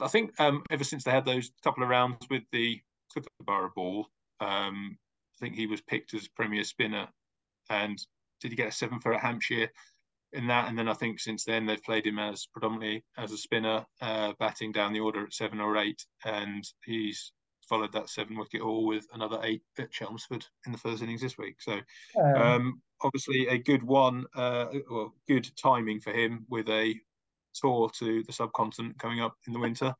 I 0.00 0.08
think 0.08 0.38
um, 0.40 0.62
ever 0.70 0.84
since 0.84 1.04
they 1.04 1.12
had 1.12 1.24
those 1.24 1.52
couple 1.62 1.82
of 1.82 1.88
rounds 1.88 2.26
with 2.28 2.42
the 2.50 2.80
Kookaburra 3.14 3.70
ball, 3.74 4.08
um, 4.40 4.98
I 5.36 5.38
think 5.40 5.54
he 5.54 5.66
was 5.66 5.80
picked 5.82 6.14
as 6.14 6.28
premier 6.28 6.64
spinner. 6.64 7.08
And 7.70 7.98
did 8.40 8.50
he 8.50 8.56
get 8.56 8.68
a 8.68 8.72
seven 8.72 9.00
for 9.00 9.14
at 9.14 9.20
Hampshire 9.20 9.68
in 10.32 10.48
that? 10.48 10.68
And 10.68 10.78
then 10.78 10.88
I 10.88 10.94
think 10.94 11.20
since 11.20 11.44
then 11.44 11.64
they've 11.64 11.82
played 11.82 12.06
him 12.06 12.18
as 12.18 12.46
predominantly 12.46 13.04
as 13.16 13.32
a 13.32 13.38
spinner, 13.38 13.86
uh, 14.00 14.32
batting 14.38 14.72
down 14.72 14.92
the 14.92 15.00
order 15.00 15.24
at 15.24 15.32
seven 15.32 15.60
or 15.60 15.76
eight, 15.76 16.04
and 16.24 16.64
he's 16.84 17.32
followed 17.68 17.92
that 17.92 18.08
seven 18.08 18.36
wicket 18.36 18.60
haul 18.60 18.86
with 18.86 19.06
another 19.12 19.38
eight 19.42 19.62
at 19.78 19.90
Chelmsford 19.90 20.44
in 20.66 20.72
the 20.72 20.78
first 20.78 21.02
innings 21.02 21.20
this 21.20 21.38
week. 21.38 21.60
So 21.60 21.80
um, 22.22 22.36
um, 22.36 22.82
obviously 23.02 23.48
a 23.48 23.58
good 23.58 23.82
one, 23.82 24.26
uh, 24.34 24.66
well, 24.90 25.14
good 25.28 25.48
timing 25.60 26.00
for 26.00 26.12
him 26.12 26.46
with 26.48 26.68
a 26.68 26.94
tour 27.54 27.90
to 27.98 28.22
the 28.22 28.32
subcontinent 28.32 28.98
coming 28.98 29.20
up 29.20 29.36
in 29.46 29.52
the 29.52 29.58
winter. 29.58 29.94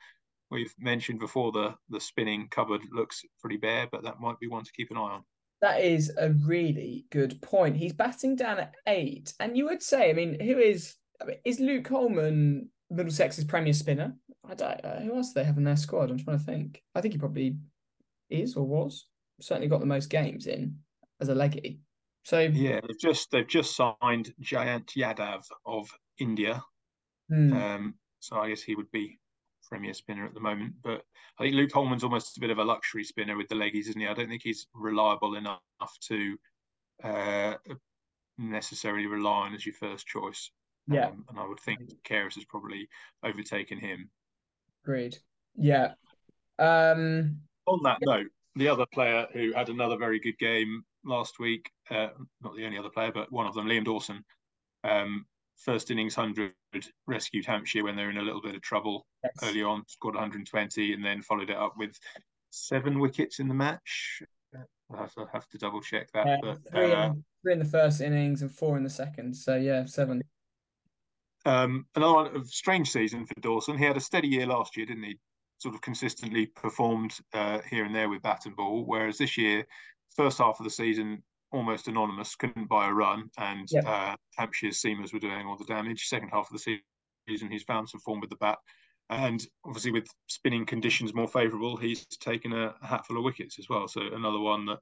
We've 0.50 0.75
mentioned 0.78 1.18
before 1.18 1.52
the 1.52 1.75
the 1.88 2.00
spinning 2.00 2.49
cupboard 2.50 2.83
looks 2.92 3.23
pretty 3.40 3.56
bare, 3.56 3.88
but 3.90 4.02
that 4.04 4.21
might 4.21 4.38
be 4.38 4.49
one 4.49 4.64
to 4.64 4.73
keep 4.73 4.90
an 4.90 4.97
eye 4.97 5.00
on. 5.00 5.25
That 5.62 5.80
is 5.80 6.12
a 6.18 6.30
really 6.30 7.06
good 7.11 7.40
point. 7.40 7.76
He's 7.76 7.94
batting 7.94 8.37
down 8.37 8.59
at 8.59 8.75
eight, 8.87 9.33
and 9.40 9.56
you 9.56 9.64
would 9.66 9.83
say, 9.83 10.11
I 10.11 10.12
mean, 10.12 10.38
who 10.38 10.59
is 10.59 10.97
I 11.21 11.25
mean, 11.25 11.37
is 11.44 11.61
Luke 11.61 11.88
Hollman 11.88 12.68
Middlesex's 12.91 13.45
premier 13.45 13.73
spinner? 13.73 14.14
I 14.49 14.55
don't. 14.55 14.85
Uh, 14.85 15.00
who 15.00 15.17
else 15.17 15.33
do 15.33 15.41
they 15.41 15.45
have 15.45 15.57
in 15.57 15.64
their 15.64 15.76
squad? 15.76 16.11
I'm 16.11 16.19
trying 16.19 16.38
to 16.38 16.45
think. 16.45 16.83
I 16.95 17.00
think 17.00 17.14
he 17.14 17.19
probably 17.19 17.57
is 18.31 18.57
or 18.57 18.67
was 18.67 19.07
certainly 19.41 19.69
got 19.69 19.81
the 19.81 19.87
most 19.87 20.11
games 20.11 20.47
in 20.47 20.79
as 21.21 21.29
a 21.29 21.35
leggy. 21.35 21.81
So 22.25 22.41
yeah, 22.41 22.81
they've 22.87 22.99
just 22.99 23.31
they've 23.31 23.47
just 23.47 23.76
signed 23.76 24.33
Jayant 24.41 24.87
Yadav 24.97 25.45
of 25.67 25.91
India. 26.19 26.62
Hmm. 27.29 27.53
Um, 27.53 27.95
so 28.21 28.37
I 28.37 28.49
guess 28.49 28.62
he 28.62 28.75
would 28.75 28.91
be 28.91 29.19
premier 29.69 29.95
spinner 29.95 30.25
at 30.25 30.35
the 30.35 30.41
moment. 30.41 30.75
But 30.83 31.03
I 31.38 31.45
think 31.45 31.55
Luke 31.55 31.71
Hollman's 31.71 32.05
almost 32.05 32.37
a 32.37 32.41
bit 32.41 32.50
of 32.50 32.59
a 32.59 32.64
luxury 32.64 33.05
spinner 33.05 33.37
with 33.37 33.49
the 33.49 33.55
leggies, 33.55 33.88
isn't 33.88 34.00
he? 34.00 34.07
I 34.07 34.14
don't 34.14 34.29
think 34.29 34.43
he's 34.43 34.67
reliable 34.75 35.37
enough 35.37 35.61
to 36.09 36.37
uh, 37.03 37.55
necessarily 38.38 39.07
rely 39.07 39.47
on 39.47 39.55
as 39.55 39.67
your 39.67 39.75
first 39.75 40.07
choice. 40.07 40.50
Yeah. 40.87 41.07
Um, 41.07 41.25
and 41.29 41.38
I 41.38 41.47
would 41.47 41.61
think 41.61 41.81
Karras 42.05 42.35
has 42.35 42.45
probably 42.45 42.88
overtaken 43.23 43.79
him. 43.79 44.11
Agreed. 44.85 45.17
Yeah. 45.57 45.93
Um, 46.59 47.38
On 47.67 47.83
that 47.85 47.99
note, 48.03 48.26
the 48.57 48.69
other 48.69 48.87
player 48.93 49.26
who 49.33 49.53
had 49.53 49.69
another 49.69 49.97
very 49.97 50.21
good 50.21 50.38
game 50.38 50.85
last 51.05 51.38
week, 51.38 51.71
uh, 51.91 52.09
not 52.43 52.57
the 52.57 52.64
only 52.64 52.79
other 52.79 52.91
player, 52.91 53.12
but 53.12 53.33
one 53.33 53.47
of 53.47 53.55
them, 53.55 53.67
Liam 53.67 53.85
Dawson, 53.85 54.25
um, 54.85 55.26
first 55.57 55.91
innings 55.91 56.17
100, 56.17 56.53
rescued 57.07 57.47
Hampshire 57.47 57.85
when 57.85 57.97
they 57.97 58.05
were 58.05 58.11
in 58.11 58.19
a 58.19 58.23
little 58.23 58.43
bit 58.43 58.55
of 58.55 58.62
trouble 58.62 59.07
yes. 59.23 59.33
early 59.43 59.62
on, 59.62 59.85
scored 59.88 60.14
120, 60.14 60.93
and 60.93 61.05
then 61.05 61.23
followed 61.23 61.50
it 61.50 61.57
up 61.57 61.75
with 61.79 61.99
seven 62.50 62.99
wickets 63.00 63.38
in 63.38 63.49
the 63.49 63.55
match. 63.55 64.23
I'll 64.91 64.99
have 64.99 65.14
to, 65.14 65.26
have 65.33 65.49
to 65.49 65.59
double 65.59 65.81
check 65.81 66.11
that. 66.12 66.41
But, 66.43 66.59
three, 66.71 66.93
uh, 66.93 67.07
in, 67.07 67.25
three 67.43 67.53
in 67.55 67.59
the 67.59 67.64
first 67.64 68.00
innings 68.00 68.43
and 68.43 68.50
four 68.50 68.76
in 68.76 68.85
the 68.85 68.91
second. 68.91 69.35
So 69.35 69.57
yeah, 69.57 69.87
seven. 69.87 70.23
Um, 71.45 71.87
another 71.95 72.15
one 72.15 72.37
of 72.37 72.49
strange 72.49 72.91
season 72.91 73.27
for 73.27 73.39
Dawson. 73.41 73.77
He 73.79 73.85
had 73.85 73.97
a 73.97 74.01
steady 74.01 74.29
year 74.29 74.47
last 74.47 74.77
year, 74.77 74.87
didn't 74.87 75.05
he? 75.05 75.19
Sort 75.59 75.75
of 75.75 75.81
consistently 75.83 76.47
performed 76.47 77.19
uh, 77.33 77.61
here 77.69 77.85
and 77.85 77.95
there 77.95 78.09
with 78.09 78.23
bat 78.23 78.47
and 78.47 78.57
ball. 78.57 78.85
Whereas 78.85 79.19
this 79.19 79.37
year, 79.37 79.67
first 80.17 80.39
half 80.39 80.59
of 80.59 80.65
the 80.65 80.71
season, 80.71 81.23
almost 81.53 81.89
anonymous, 81.89 82.35
couldn't 82.35 82.69
buy 82.69 82.89
a 82.89 82.93
run, 82.93 83.31
and 83.39 83.69
Yep. 83.71 83.85
uh, 83.87 84.17
Hampshire's 84.39 84.81
seamers 84.83 85.13
were 85.13 85.21
doing 85.21 85.47
all 85.47 85.57
the 85.57 85.65
damage. 85.65 86.07
Second 86.07 86.31
half 86.31 86.51
of 86.51 86.53
the 86.61 86.81
season, 87.29 87.51
he's 87.51 87.63
found 87.63 87.89
some 87.89 88.01
form 88.01 88.21
with 88.21 88.31
the 88.31 88.37
bat, 88.37 88.59
and 89.11 89.47
obviously 89.65 89.93
with 89.93 90.09
spinning 90.27 90.67
conditions 90.67 91.15
more 91.15 91.29
favourable, 91.29 91.77
he's 91.77 92.07
taken 92.07 92.53
a, 92.53 92.75
a 92.83 92.87
hatful 92.87 93.17
of 93.17 93.25
wickets 93.25 93.59
as 93.59 93.69
well. 93.69 93.87
So 93.87 94.01
another 94.01 94.41
one 94.41 94.67
that 94.67 94.79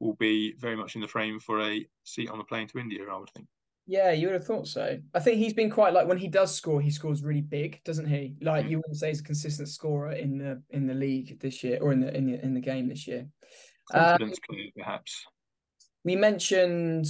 will 0.00 0.14
be 0.14 0.54
very 0.58 0.76
much 0.76 0.94
in 0.94 1.00
the 1.02 1.08
frame 1.08 1.38
for 1.40 1.60
a 1.60 1.86
seat 2.04 2.30
on 2.30 2.38
the 2.38 2.44
plane 2.44 2.68
to 2.68 2.78
India, 2.78 3.04
I 3.10 3.18
would 3.18 3.30
think. 3.30 3.46
Yeah, 3.86 4.12
you 4.12 4.28
would 4.28 4.34
have 4.34 4.46
thought 4.46 4.66
so. 4.66 4.98
I 5.14 5.20
think 5.20 5.36
he's 5.38 5.52
been 5.52 5.70
quite 5.70 5.92
like 5.92 6.06
when 6.08 6.16
he 6.18 6.28
does 6.28 6.54
score, 6.54 6.80
he 6.80 6.90
scores 6.90 7.22
really 7.22 7.42
big, 7.42 7.82
doesn't 7.84 8.06
he? 8.06 8.34
Like 8.40 8.66
you 8.68 8.78
wouldn't 8.78 8.96
say 8.96 9.08
he's 9.08 9.20
a 9.20 9.24
consistent 9.24 9.68
scorer 9.68 10.12
in 10.12 10.38
the 10.38 10.62
in 10.70 10.86
the 10.86 10.94
league 10.94 11.38
this 11.40 11.62
year 11.62 11.78
or 11.82 11.92
in 11.92 12.00
the 12.00 12.16
in 12.16 12.24
the 12.26 12.42
in 12.42 12.54
the 12.54 12.60
game 12.60 12.88
this 12.88 13.06
year. 13.06 13.26
Um, 13.92 14.02
Confidence 14.02 14.38
player, 14.48 14.68
perhaps. 14.76 15.24
we 16.02 16.16
mentioned 16.16 17.06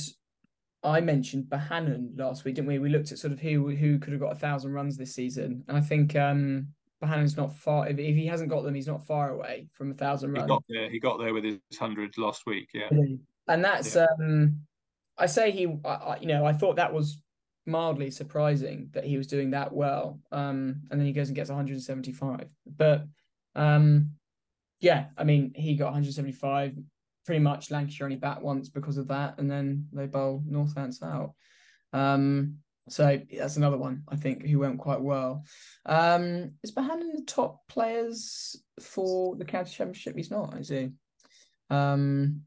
I 0.83 1.01
mentioned 1.01 1.45
Bohannon 1.45 2.19
last 2.19 2.45
week, 2.45 2.57
didn't 2.57 2.69
we? 2.69 2.79
We 2.81 2.91
looked 2.91 3.13
at 3.13 3.19
sort 3.19 3.33
of 3.33 3.39
who 3.41 3.69
who 3.71 3.99
could 4.01 4.13
have 4.13 4.21
got 4.21 4.33
a 4.33 4.39
thousand 4.39 4.73
runs 4.73 4.97
this 4.97 5.15
season, 5.15 5.63
and 5.69 5.77
I 5.77 5.81
think 5.81 6.17
um 6.17 6.69
Bohannon's 7.03 7.37
not 7.37 7.55
far. 7.55 7.87
If, 7.89 7.99
if 7.99 8.17
he 8.17 8.27
hasn't 8.27 8.51
got 8.51 8.65
them, 8.65 8.75
he's 8.75 8.87
not 8.87 9.07
far 9.07 9.31
away 9.31 9.69
from 9.75 9.91
a 9.91 9.95
thousand 9.95 10.31
He 10.35 10.39
runs. 10.41 10.49
got 10.49 10.65
there. 10.69 10.91
He 10.91 10.99
got 10.99 11.19
there 11.19 11.35
with 11.35 11.45
his 11.45 11.59
hundred 11.79 12.17
last 12.19 12.47
week. 12.47 12.69
Yeah. 12.75 12.89
and 13.47 13.65
that's 13.65 13.95
um 13.97 14.57
I 15.17 15.27
say 15.27 15.51
he 15.51 15.67
I, 15.85 16.19
you 16.21 16.27
know 16.27 16.45
I 16.45 16.53
thought 16.53 16.77
that 16.77 16.93
was 16.93 17.19
mildly 17.67 18.11
surprising 18.11 18.91
that 18.93 19.05
he 19.05 19.17
was 19.17 19.27
doing 19.27 19.51
that 19.53 19.73
well 19.73 20.21
um 20.33 20.83
and 20.91 21.01
then 21.01 21.07
he 21.07 21.13
goes 21.13 21.29
and 21.29 21.37
gets 21.37 21.49
175 21.49 22.47
but 22.67 23.07
um 23.55 24.11
yeah 24.81 25.07
I 25.17 25.25
mean 25.25 25.53
he 25.55 25.77
got 25.77 25.87
175 25.87 26.75
pretty 27.25 27.41
much 27.41 27.71
Lancashire 27.71 28.05
only 28.05 28.17
bat 28.17 28.43
once 28.43 28.69
because 28.69 28.99
of 28.99 29.09
that 29.09 29.39
and 29.39 29.51
then 29.51 29.89
they 29.93 30.07
bowl 30.07 30.43
Northants 30.47 31.03
out. 31.03 31.33
Um 31.93 32.59
so 32.91 33.19
that's 33.33 33.57
another 33.57 33.79
one 33.79 34.03
I 34.09 34.17
think 34.17 34.45
who 34.45 34.59
went 34.59 34.79
quite 34.79 35.01
well. 35.01 35.45
Um 35.87 36.53
is 36.63 36.73
Bohannon 36.73 37.15
the 37.15 37.25
top 37.27 37.67
players 37.69 38.63
for 38.79 39.37
the 39.37 39.45
county 39.47 39.71
championship? 39.71 40.17
He's 40.17 40.31
not 40.31 40.59
is 40.59 40.69
he? 40.69 40.91
Um 41.71 42.43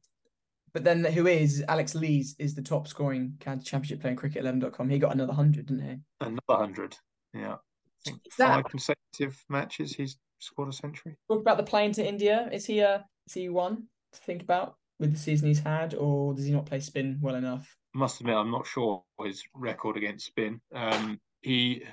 but 0.77 0.84
then 0.84 1.03
who 1.03 1.25
is 1.25 1.63
Alex 1.67 1.96
Lees 1.96 2.36
is 2.38 2.53
the 2.53 2.62
top 2.62 2.88
scoring 2.88 3.34
county 3.39 3.63
championship 3.63 4.00
player 4.00 4.12
in 4.12 4.19
cricket11.com. 4.19 4.89
He 4.89 5.00
got 5.00 5.12
another 5.12 5.29
100, 5.29 5.65
didn't 5.65 5.89
he? 5.89 5.96
Another 6.22 6.39
hundred. 6.50 6.96
Yeah. 7.34 7.55
I 7.55 7.57
think 8.05 8.22
that- 8.38 8.48
five 8.48 8.65
consecutive 8.65 9.43
matches 9.50 9.96
he's 9.96 10.19
scored 10.38 10.69
a 10.69 10.72
century. 10.72 11.15
Talk 11.31 11.41
about 11.41 11.57
the 11.57 11.63
plane 11.63 11.93
to 11.93 12.07
India. 12.07 12.48
Is 12.51 12.67
he 12.67 12.77
a 12.77 13.03
is 13.25 13.34
he 13.34 13.50
one 13.50 13.88
to 14.13 14.19
think 14.19 14.43
about 14.43 14.75
with 15.00 15.13
the 15.13 15.19
season 15.19 15.48
he's 15.48 15.62
had, 15.62 15.96
or 15.96 16.36
does 16.36 16.46
he 16.46 16.51
not 16.51 16.67
play 16.67 16.79
spin 16.79 17.17
well 17.24 17.34
enough? 17.34 17.75
Must 17.96 18.19
admit, 18.22 18.36
I'm 18.36 18.51
not 18.51 18.67
sure 18.67 19.03
his 19.24 19.41
record 19.55 19.98
against 19.98 20.27
spin. 20.27 20.62
Um, 20.75 21.19
he 21.41 21.86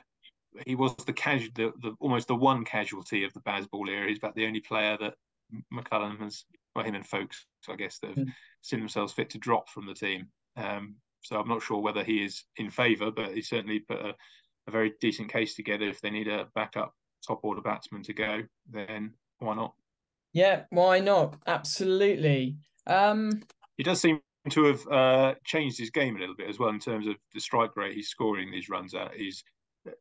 he 0.67 0.75
was 0.75 0.95
the 1.07 1.15
casual, 1.15 1.53
the, 1.55 1.73
the 1.81 1.95
almost 2.01 2.29
the 2.29 2.35
one 2.35 2.67
casualty 2.67 3.25
of 3.25 3.33
the 3.33 3.41
Bazball 3.41 3.89
era. 3.89 4.09
He's 4.09 4.19
about 4.19 4.35
the 4.35 4.47
only 4.47 4.61
player 4.61 4.99
that 5.01 5.15
McCullum 5.73 6.21
has, 6.21 6.45
well, 6.75 6.85
him 6.85 6.95
and 6.95 7.07
Foakes, 7.07 7.47
I 7.69 7.77
guess, 7.77 7.99
that 7.99 8.11
have 8.11 8.19
Mm. 8.19 8.35
seen 8.63 8.81
themselves 8.81 9.13
fit 9.13 9.31
to 9.31 9.39
drop 9.39 9.69
from 9.69 9.87
the 9.87 9.95
team. 9.95 10.29
Um, 10.57 10.97
so 11.21 11.39
I'm 11.41 11.49
not 11.49 11.63
sure 11.63 11.81
whether 11.81 12.05
he 12.05 12.25
is 12.25 12.45
in 12.57 12.71
favour, 12.71 13.11
but 13.11 13.35
he 13.35 13.43
certainly 13.43 13.81
put 13.81 13.99
a, 13.99 14.15
a 14.67 14.71
very 14.71 14.93
decent 15.01 15.31
case 15.31 15.55
together. 15.55 15.89
If 15.89 16.01
they 16.01 16.11
need 16.11 16.29
a 16.29 16.49
backup 16.55 16.95
top 17.27 17.41
order 17.43 17.63
batsman 17.63 18.03
to 18.05 18.13
go, 18.13 18.43
then 18.71 19.15
why 19.39 19.55
not? 19.55 19.75
Yeah, 20.33 20.65
why 20.71 21.01
not? 21.01 21.37
Absolutely. 21.47 22.57
Um, 22.87 23.43
He 23.77 23.85
does 23.85 24.01
seem 24.01 24.21
to 24.51 24.65
have 24.65 24.87
uh, 24.89 25.35
changed 25.45 25.79
his 25.79 25.91
game 25.91 26.17
a 26.17 26.19
little 26.19 26.35
bit 26.37 26.51
as 26.51 26.59
well 26.59 26.71
in 26.71 26.79
terms 26.81 27.07
of 27.07 27.17
the 27.33 27.41
strike 27.41 27.77
rate 27.77 27.95
he's 27.95 28.09
scoring 28.09 28.51
these 28.51 28.69
runs 28.69 28.95
at. 28.95 29.15
He's 29.15 29.43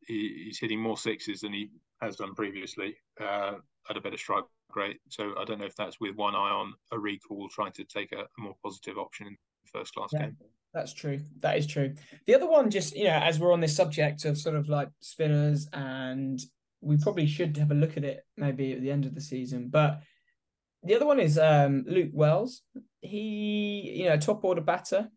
he, 0.08 0.44
he's 0.46 0.60
hitting 0.60 0.80
more 0.80 0.98
sixes 0.98 1.42
than 1.42 1.54
he 1.54 1.70
has 2.02 2.16
done 2.16 2.34
previously 2.36 2.96
uh, 3.22 3.56
at 3.90 3.98
a 3.98 4.02
better 4.02 4.18
strike 4.18 4.44
rate. 4.76 5.00
So 5.10 5.34
I 5.40 5.46
don't 5.46 5.60
know 5.60 5.66
if 5.66 5.76
that's 5.76 6.00
with 6.00 6.16
one 6.16 6.36
eye 6.36 6.38
on 6.52 6.74
a 6.92 7.00
recall, 7.00 7.50
trying 7.50 7.72
to 7.74 7.84
take 7.84 8.12
a, 8.12 8.22
a 8.22 8.28
more 8.42 8.56
positive 8.64 8.98
option 8.98 9.28
in 9.28 9.34
the 9.64 9.80
first 9.80 9.94
class 9.94 10.10
Yeah. 10.14 10.24
game. 10.28 10.38
That's 10.74 10.94
true. 10.94 11.20
That 11.42 11.58
is 11.58 11.68
true. 11.68 11.94
The 12.26 12.34
other 12.34 12.50
one, 12.50 12.72
just 12.72 12.96
you 12.96 13.04
know, 13.04 13.20
as 13.22 13.40
we're 13.40 13.54
on 13.54 13.60
this 13.60 13.76
subject 13.76 14.26
of 14.26 14.38
sort 14.38 14.56
of 14.56 14.70
like 14.70 14.90
spinners, 15.02 15.68
and 15.72 16.42
we 16.82 16.98
probably 16.98 17.28
should 17.28 17.56
have 17.58 17.72
a 17.72 17.76
look 17.76 17.96
at 17.96 18.04
it 18.04 18.26
maybe 18.38 18.74
at 18.74 18.82
the 18.82 18.90
end 18.92 19.06
of 19.06 19.14
the 19.14 19.22
season. 19.22 19.70
But 19.70 20.02
the 20.82 20.96
other 20.96 21.06
one 21.06 21.20
is 21.20 21.38
um, 21.38 21.86
Luke 21.88 22.10
Wells. 22.12 22.64
He, 23.02 23.94
you 24.00 24.06
know, 24.10 24.18
top 24.18 24.44
order 24.44 24.62
batter, 24.62 25.10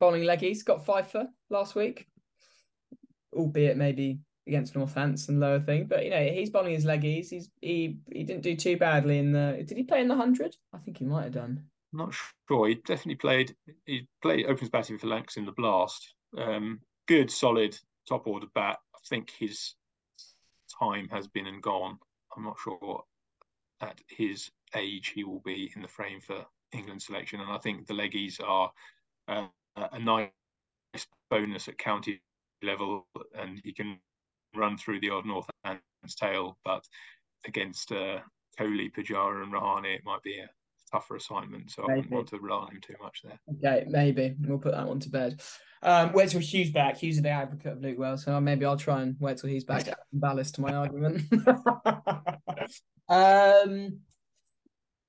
bowling 0.00 0.22
leggies, 0.22 0.64
got 0.64 0.84
five 0.84 1.10
for 1.10 1.26
last 1.50 1.74
week, 1.74 2.06
albeit 3.34 3.76
maybe 3.76 4.18
against 4.46 4.74
Northants 4.74 5.28
and 5.28 5.40
lower 5.40 5.60
thing. 5.60 5.86
But 5.86 6.04
you 6.04 6.10
know, 6.10 6.22
he's 6.22 6.50
bowling 6.50 6.74
his 6.74 6.84
leggies. 6.84 7.28
He's 7.30 7.50
he 7.60 7.98
he 8.10 8.24
didn't 8.24 8.42
do 8.42 8.56
too 8.56 8.76
badly 8.76 9.18
in 9.18 9.32
the. 9.32 9.64
Did 9.66 9.76
he 9.76 9.82
play 9.84 10.00
in 10.00 10.08
the 10.08 10.16
hundred? 10.16 10.56
I 10.72 10.78
think 10.78 10.98
he 10.98 11.04
might 11.04 11.24
have 11.24 11.32
done. 11.32 11.64
Not 11.92 12.14
sure. 12.48 12.68
He 12.68 12.76
definitely 12.76 13.16
played. 13.16 13.54
He 13.86 14.08
played 14.22 14.46
opens 14.46 14.70
batting 14.70 14.98
for 14.98 15.08
Lancs 15.08 15.36
in 15.36 15.44
the 15.44 15.52
Blast. 15.52 16.14
Um, 16.36 16.80
good, 17.06 17.30
solid 17.30 17.78
top 18.08 18.26
order 18.26 18.46
bat. 18.54 18.78
I 18.94 18.98
think 19.08 19.30
his 19.30 19.74
time 20.78 21.08
has 21.08 21.26
been 21.28 21.46
and 21.46 21.62
gone. 21.62 21.98
I'm 22.36 22.44
not 22.44 22.56
sure 22.62 23.04
at 23.80 24.00
his 24.08 24.50
age 24.74 25.08
he 25.08 25.24
will 25.24 25.40
be 25.40 25.72
in 25.76 25.82
the 25.82 25.88
frame 25.88 26.20
for 26.20 26.46
England 26.72 27.02
selection, 27.02 27.40
and 27.40 27.50
I 27.50 27.58
think 27.58 27.86
the 27.86 27.94
leggies 27.94 28.40
are 28.42 28.72
uh, 29.28 29.46
a 29.76 29.98
nice 29.98 30.30
bonus 31.30 31.68
at 31.68 31.78
county 31.78 32.22
level, 32.62 33.06
and 33.38 33.60
he 33.62 33.72
can 33.72 33.98
run 34.54 34.76
through 34.76 35.00
the 35.00 35.10
odd 35.10 35.24
Northants 35.24 36.16
tail, 36.16 36.58
but 36.64 36.84
against 37.46 37.92
uh, 37.92 38.18
Kohli, 38.58 38.92
Pujara, 38.92 39.42
and 39.42 39.52
Rahane, 39.52 39.94
it 39.94 40.04
might 40.04 40.22
be 40.22 40.38
a 40.38 40.48
tougher 40.90 41.16
assignment. 41.16 41.70
So 41.70 41.84
I 41.84 41.96
wouldn't 41.96 42.10
want 42.10 42.28
to 42.28 42.38
rely 42.38 42.58
on 42.58 42.72
him 42.72 42.80
too 42.80 42.94
much 43.02 43.22
there. 43.24 43.38
Okay, 43.56 43.86
maybe 43.88 44.36
we'll 44.40 44.58
put 44.58 44.72
that 44.72 44.86
one 44.86 45.00
to 45.00 45.08
bed. 45.08 45.40
Um, 45.82 46.12
wait 46.12 46.30
till 46.30 46.40
Hugh's 46.40 46.70
back. 46.70 46.98
Hugh's 46.98 47.16
is 47.16 47.22
the 47.22 47.30
advocate 47.30 47.72
of 47.72 47.80
Luke 47.80 47.98
Wells, 47.98 48.24
so 48.24 48.40
maybe 48.40 48.64
I'll 48.64 48.76
try 48.76 49.02
and 49.02 49.16
wait 49.18 49.38
till 49.38 49.50
he's 49.50 49.64
back 49.64 49.84
to 49.84 49.96
ballast 50.12 50.54
to 50.56 50.60
my 50.60 50.74
argument. 50.74 51.22
um, 53.08 53.98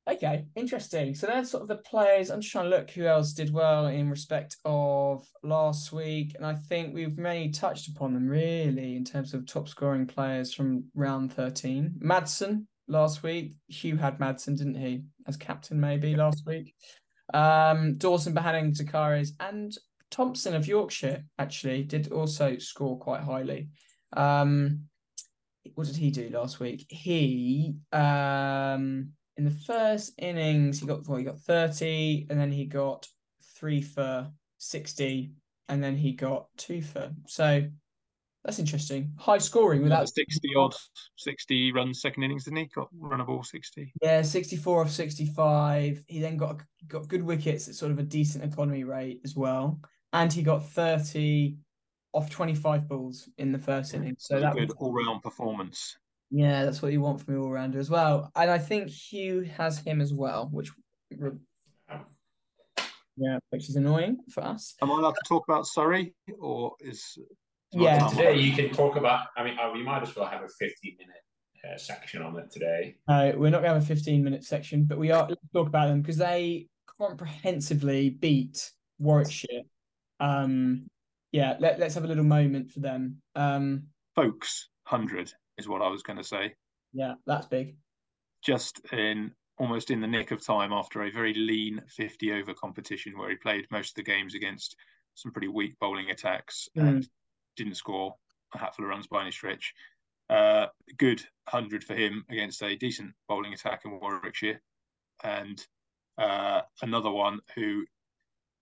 okay, 0.10 0.46
interesting. 0.56 1.16
So 1.16 1.28
that's 1.28 1.52
sort 1.52 1.64
of 1.64 1.70
the 1.70 1.78
players. 1.78 2.30
I'm 2.30 2.42
just 2.42 2.52
trying 2.52 2.70
to 2.70 2.76
look 2.76 2.92
who 2.92 3.06
else 3.06 3.34
did 3.34 3.54
well 3.54 3.88
in 3.88 4.10
respect 4.10 4.58
of 4.66 5.26
last 5.44 5.92
week, 5.92 6.36
and 6.36 6.46
I 6.46 6.56
think 6.56 6.94
we've 6.94 7.18
mainly 7.18 7.50
touched 7.52 7.88
upon 7.90 8.14
them 8.14 8.28
really 8.28 8.96
in 8.96 9.04
terms 9.04 9.34
of 9.34 9.46
top 9.46 9.68
scoring 9.68 10.06
players 10.06 10.54
from 10.54 10.86
round 10.96 11.34
13. 11.34 11.96
Madsen 12.04 12.66
last 12.88 13.24
week. 13.24 13.56
Hugh 13.68 13.98
had 13.98 14.20
Madsen, 14.20 14.58
didn't 14.58 14.76
he, 14.76 15.04
as 15.28 15.38
captain 15.38 15.80
maybe 15.80 16.16
last 16.16 16.46
week? 16.46 16.74
Um, 17.34 17.98
Dawson, 17.98 18.36
Bohannon, 18.36 18.76
Zakaris, 18.76 19.30
and 19.40 19.76
Thompson 20.12 20.54
of 20.54 20.68
Yorkshire 20.68 21.24
actually 21.40 21.84
did 21.84 22.12
also 22.12 22.58
score 22.58 23.00
quite 23.00 23.22
highly. 23.22 23.70
Um, 24.16 24.82
what 25.76 25.88
did 25.88 25.96
he 25.96 26.12
do 26.12 26.30
last 26.30 26.60
week? 26.60 26.86
He 26.90 27.76
um 27.92 29.14
in 29.38 29.46
the 29.46 29.52
first 29.52 30.14
innings 30.18 30.80
he 30.80 30.86
got 30.86 31.08
well, 31.08 31.18
he 31.18 31.24
got 31.24 31.40
30 31.40 32.28
and 32.30 32.40
then 32.40 32.52
he 32.52 32.66
got 32.66 33.08
three 33.56 33.82
for 33.82 34.30
60 34.58 35.32
and 35.70 35.84
then 35.84 35.96
he 35.96 36.14
got 36.14 36.48
two 36.58 36.82
for 36.82 37.12
so 37.28 37.64
that's 38.44 38.60
interesting. 38.60 39.14
High 39.18 39.38
scoring 39.38 39.84
Without 39.84 40.02
without 40.02 40.10
60 40.10 40.50
odd, 40.58 40.76
60 41.16 41.72
runs 41.72 42.02
second 42.02 42.24
innings, 42.24 42.44
didn't 42.44 42.58
he? 42.58 42.66
Got 42.76 42.90
run 42.92 43.22
a 43.22 43.24
ball 43.24 43.42
60. 43.42 43.94
Yeah, 44.02 44.22
64 44.22 44.82
of 44.82 44.92
65. 44.92 46.04
He 46.08 46.20
then 46.20 46.36
got 46.36 46.62
got 46.90 47.08
good 47.08 47.24
wickets 47.24 47.70
at 47.70 47.76
sort 47.76 47.94
of 47.94 48.00
a 48.00 48.04
decent 48.04 48.44
economy 48.44 48.84
rate 48.84 49.22
as 49.24 49.36
well. 49.38 49.80
and 50.12 50.32
he 50.32 50.44
got 50.44 50.66
30 50.66 51.56
off 52.14 52.30
25 52.30 52.88
balls 52.88 53.30
in 53.38 53.52
the 53.52 53.60
first 53.60 53.94
inning. 53.94 54.16
So 54.20 54.36
was 54.36 54.44
that 54.44 54.54
a 54.54 54.60
good 54.60 54.70
was, 54.70 54.78
all-round 54.78 55.24
performance. 55.24 55.98
Yeah, 56.36 56.66
that's 56.66 56.82
what 56.82 56.92
you 56.92 57.00
want 57.00 57.22
from 57.22 57.36
your 57.36 57.44
all-rounder 57.44 57.78
as 57.78 57.92
well. 57.92 58.32
And 58.36 58.50
I 58.50 58.58
think 58.58 58.90
Hugh 58.90 59.42
has 59.56 59.78
him 59.78 60.02
as 60.02 60.12
well, 60.12 60.50
which 60.52 60.72
yeah, 63.16 63.38
which 63.52 63.70
is 63.70 63.76
annoying 63.76 64.18
for 64.32 64.44
us. 64.44 64.74
Am 64.82 64.92
I 64.92 64.96
allowed 64.96 65.12
to 65.12 65.22
talk 65.28 65.44
about 65.48 65.68
Surrey, 65.68 66.16
or 66.40 66.74
is 66.80 67.20
Yeah. 67.72 68.08
Today 68.08 68.36
you 68.36 68.54
can 68.54 68.72
talk 68.72 68.96
about. 68.96 69.28
I 69.38 69.44
mean, 69.44 69.58
oh, 69.62 69.72
we 69.74 69.84
might 69.84 70.02
as 70.02 70.16
well 70.16 70.26
have 70.26 70.42
a 70.42 70.48
fifteen-minute 70.48 71.22
uh, 71.72 71.78
section 71.78 72.24
on 72.24 72.36
it 72.40 72.52
today. 72.52 72.96
No, 73.08 73.34
we're 73.38 73.52
not 73.52 73.62
going 73.62 73.74
to 73.74 73.80
have 73.80 73.84
a 73.84 73.86
15 73.86 74.24
minute 74.24 74.44
section, 74.44 74.86
but 74.86 74.98
we 74.98 75.12
are 75.12 75.28
let's 75.30 75.42
talk 75.54 75.68
about 75.68 75.88
them 75.88 76.02
because 76.02 76.18
they 76.18 76.68
comprehensively 77.00 78.10
beat 78.10 78.72
Warwickshire. 78.98 79.62
Um, 80.20 80.88
yeah, 81.32 81.58
let, 81.60 81.80
let's 81.80 81.94
have 81.96 82.04
a 82.04 82.08
little 82.08 82.24
moment 82.24 82.72
for 82.72 82.80
them. 82.80 83.22
Um, 83.36 83.84
Foakes 84.16 84.70
hundred 84.84 85.32
is 85.58 85.68
what 85.68 85.82
I 85.82 85.88
was 85.88 86.04
going 86.04 86.18
to 86.18 86.24
say. 86.24 86.54
yeah, 86.94 87.14
that's 87.26 87.48
big. 87.48 87.76
Just 88.44 88.82
in 88.92 89.32
almost 89.58 89.92
in 89.92 90.02
the 90.02 90.08
nick 90.08 90.32
of 90.32 90.44
time 90.44 90.74
after 90.74 91.04
a 91.04 91.12
very 91.12 91.34
lean 91.34 91.82
50 91.88 92.34
over 92.34 92.54
competition 92.54 93.18
where 93.18 93.30
he 93.30 93.36
played 93.36 93.66
most 93.72 93.90
of 93.92 93.96
the 93.96 94.04
games 94.12 94.34
against 94.36 94.76
some 95.14 95.32
pretty 95.32 95.48
weak 95.48 95.76
bowling 95.80 96.10
attacks 96.10 96.68
and 96.76 97.08
didn't 97.56 97.76
score 97.76 98.16
a 98.56 98.58
hatful 98.58 98.84
of 98.84 98.90
runs 98.90 99.06
by 99.08 99.22
any 99.22 99.32
stretch. 99.32 99.74
Uh, 100.30 100.66
good 100.98 101.22
100 101.52 101.84
for 101.84 101.94
him 101.94 102.26
against 102.30 102.64
a 102.64 102.76
decent 102.76 103.14
bowling 103.30 103.54
attack 103.54 103.82
in 103.86 104.00
Warwickshire. 104.00 104.60
And 105.24 105.64
uh, 106.18 106.62
another 106.82 107.12
one 107.12 107.40
who 107.56 107.86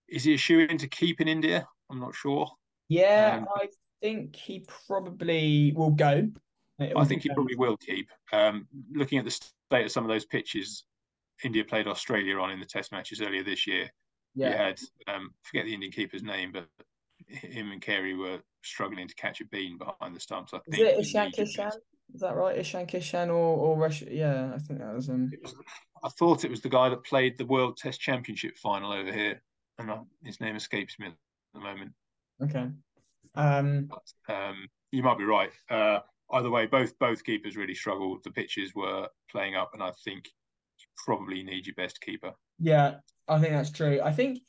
is 0.08 0.24
he 0.24 0.34
a 0.34 0.38
shoe 0.38 0.60
in 0.60 0.76
to 0.78 0.88
keep 0.88 1.20
in 1.22 1.28
India? 1.28 1.66
I'm 1.90 2.00
not 2.00 2.14
sure. 2.14 2.50
Yeah, 2.88 3.38
Um, 3.38 3.48
I 3.56 3.68
think 4.02 4.36
he 4.36 4.66
probably 4.86 5.72
will 5.74 5.90
go. 5.92 6.28
It 6.78 6.92
I 6.96 7.04
think 7.04 7.22
he 7.22 7.28
probably 7.28 7.56
will 7.56 7.76
keep. 7.76 8.10
Um, 8.32 8.66
looking 8.92 9.18
at 9.18 9.24
the 9.24 9.30
state 9.30 9.84
of 9.84 9.92
some 9.92 10.04
of 10.04 10.08
those 10.08 10.24
pitches 10.24 10.84
India 11.44 11.64
played 11.64 11.86
Australia 11.86 12.38
on 12.38 12.50
in 12.50 12.60
the 12.60 12.66
Test 12.66 12.92
matches 12.92 13.20
earlier 13.20 13.42
this 13.42 13.66
year, 13.66 13.90
you 14.34 14.46
Yeah, 14.46 14.56
had 14.56 14.80
um, 15.08 15.34
forget 15.42 15.66
the 15.66 15.74
Indian 15.74 15.92
keeper's 15.92 16.22
name, 16.22 16.52
but 16.52 16.68
him 17.26 17.72
and 17.72 17.80
Carey 17.80 18.14
were 18.14 18.38
struggling 18.62 19.08
to 19.08 19.14
catch 19.14 19.40
a 19.40 19.44
bean 19.46 19.78
behind 19.78 20.14
the 20.14 20.20
stumps. 20.20 20.54
I 20.54 20.58
is 20.58 20.62
think 20.76 20.88
it 20.88 20.94
he 20.96 21.00
Ishan 21.02 21.30
Kishan? 21.32 21.72
Is 22.14 22.20
that 22.20 22.36
right? 22.36 22.58
Ishan 22.58 22.86
Kishan 22.86 23.28
or 23.28 23.32
or 23.32 23.78
Rush? 23.78 24.02
Yeah, 24.02 24.52
I 24.54 24.58
think 24.58 24.80
that 24.80 24.94
was. 24.94 25.08
Was- 25.08 25.54
I 26.04 26.08
thought 26.08 26.44
it 26.44 26.50
was 26.50 26.60
the 26.60 26.68
guy 26.68 26.88
that 26.88 27.04
played 27.04 27.38
the 27.38 27.46
World 27.46 27.76
Test 27.76 28.00
Championship 28.00 28.56
final 28.58 28.92
over 28.92 29.12
here, 29.12 29.40
and 29.78 29.90
I, 29.90 30.00
his 30.24 30.40
name 30.40 30.56
escapes 30.56 30.98
me 30.98 31.06
at 31.06 31.14
the 31.54 31.60
moment. 31.60 31.92
Okay. 32.42 32.68
Um. 33.34 33.88
But 33.88 34.34
um, 34.34 34.68
you 34.90 35.02
might 35.02 35.18
be 35.18 35.24
right. 35.24 35.50
Uh, 35.70 36.00
either 36.32 36.50
way, 36.50 36.66
both 36.66 36.98
both 36.98 37.24
keepers 37.24 37.56
really 37.56 37.74
struggled. 37.74 38.22
The 38.24 38.30
pitches 38.30 38.74
were 38.74 39.08
playing 39.30 39.56
up, 39.56 39.70
and 39.74 39.82
I 39.82 39.92
think 40.04 40.26
you 40.78 40.86
probably 40.96 41.42
need 41.42 41.66
your 41.66 41.74
best 41.76 42.00
keeper. 42.00 42.32
Yeah, 42.58 42.96
I 43.28 43.38
think 43.38 43.52
that's 43.52 43.70
true. 43.70 44.00
I 44.02 44.12
think 44.12 44.40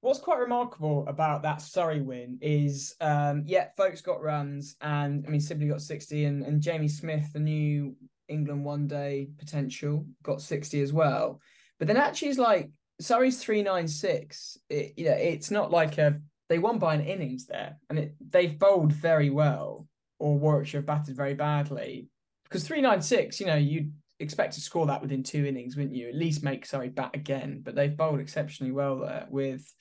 what's 0.00 0.20
quite 0.20 0.38
remarkable 0.38 1.06
about 1.08 1.42
that 1.42 1.60
Surrey 1.60 2.00
win 2.00 2.38
is, 2.40 2.94
um, 3.00 3.42
yeah, 3.46 3.68
Foakes 3.76 4.00
got 4.00 4.22
runs, 4.22 4.76
and 4.80 5.24
I 5.26 5.30
mean, 5.30 5.40
Sibley 5.40 5.68
got 5.68 5.82
60, 5.82 6.24
and, 6.24 6.42
and 6.44 6.62
Jamie 6.62 6.88
Smith, 6.88 7.32
the 7.32 7.40
new 7.40 7.96
England 8.28 8.64
one 8.64 8.86
day 8.86 9.28
potential, 9.38 10.06
got 10.22 10.40
60 10.40 10.80
as 10.80 10.92
well. 10.92 11.40
But 11.78 11.88
then 11.88 11.96
actually, 11.96 12.28
it's 12.28 12.38
like 12.38 12.70
Surrey's 13.00 13.42
396. 13.42 14.58
It, 14.68 14.94
you 14.96 15.06
know, 15.06 15.12
it's 15.12 15.50
not 15.50 15.70
like 15.70 15.98
a 15.98 16.20
they 16.48 16.58
won 16.58 16.78
by 16.78 16.94
an 16.94 17.02
innings 17.02 17.46
there, 17.46 17.76
and 17.90 17.98
it, 17.98 18.14
they've 18.30 18.58
bowled 18.58 18.92
very 18.92 19.30
well, 19.30 19.86
or 20.18 20.38
Warwickshire 20.38 20.80
have 20.80 20.86
batted 20.86 21.16
very 21.16 21.34
badly. 21.34 22.08
Because 22.44 22.66
396, 22.66 23.40
you 23.40 23.46
know, 23.46 23.56
you'd 23.56 23.92
expect 24.20 24.54
to 24.54 24.60
score 24.60 24.86
that 24.86 25.02
within 25.02 25.22
two 25.22 25.44
innings, 25.44 25.76
wouldn't 25.76 25.94
you? 25.94 26.08
At 26.08 26.14
least 26.14 26.42
make 26.42 26.66
Surrey 26.66 26.88
bat 26.88 27.10
again. 27.14 27.60
But 27.62 27.74
they've 27.74 27.96
bowled 27.96 28.20
exceptionally 28.20 28.72
well 28.72 29.00
there 29.00 29.26
with 29.30 29.72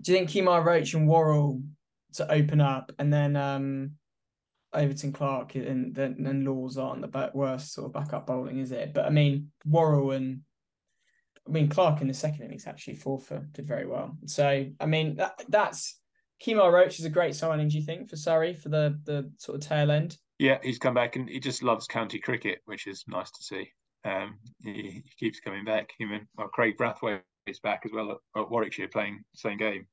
do 0.00 0.12
you 0.12 0.18
think 0.18 0.30
Kemar 0.30 0.64
Roach 0.64 0.94
and 0.94 1.08
Worrall 1.08 1.62
to 2.14 2.30
open 2.30 2.60
up 2.60 2.92
and 2.98 3.12
then 3.12 3.36
um 3.36 3.92
Overton 4.72 5.12
Clark 5.12 5.54
and 5.54 5.94
then 5.94 6.24
and 6.26 6.44
Lawes 6.44 6.78
aren't 6.78 7.02
the 7.02 7.30
worst 7.32 7.72
sort 7.72 7.86
of 7.86 7.92
backup 7.92 8.26
bowling, 8.26 8.58
is 8.58 8.72
it? 8.72 8.92
But 8.92 9.04
I 9.06 9.10
mean 9.10 9.52
Worrall 9.64 10.12
and 10.12 10.40
I 11.46 11.50
mean 11.50 11.68
Clark 11.68 12.00
in 12.00 12.08
the 12.08 12.14
second 12.14 12.44
innings 12.44 12.66
actually 12.66 12.94
four 12.94 13.20
for 13.20 13.46
did 13.52 13.66
very 13.66 13.86
well. 13.86 14.16
So 14.26 14.66
I 14.80 14.86
mean 14.86 15.16
that 15.16 15.44
that's 15.48 16.00
Kemar 16.42 16.72
Roach 16.72 16.98
is 16.98 17.04
a 17.04 17.10
great 17.10 17.34
signing, 17.34 17.68
do 17.68 17.78
you 17.78 17.84
think, 17.84 18.08
for 18.08 18.16
Surrey 18.16 18.54
for 18.54 18.68
the 18.68 18.98
the 19.04 19.30
sort 19.38 19.56
of 19.62 19.66
tail 19.68 19.90
end? 19.90 20.16
Yeah, 20.38 20.58
he's 20.62 20.78
come 20.78 20.94
back 20.94 21.16
and 21.16 21.28
he 21.28 21.38
just 21.40 21.62
loves 21.62 21.86
county 21.86 22.18
cricket, 22.18 22.58
which 22.64 22.86
is 22.86 23.04
nice 23.06 23.30
to 23.30 23.42
see. 23.42 23.70
Um, 24.04 24.38
he, 24.62 24.72
he 24.72 25.04
keeps 25.18 25.40
coming 25.40 25.64
back. 25.64 25.90
Him 25.98 26.12
and 26.12 26.26
well, 26.36 26.48
Kraigg 26.48 26.76
Brathwaite 26.76 27.20
is 27.46 27.60
back 27.60 27.82
as 27.84 27.92
well 27.92 28.10
at, 28.10 28.40
at 28.40 28.50
Warwickshire 28.50 28.88
playing 28.88 29.22
same 29.34 29.58
game. 29.58 29.86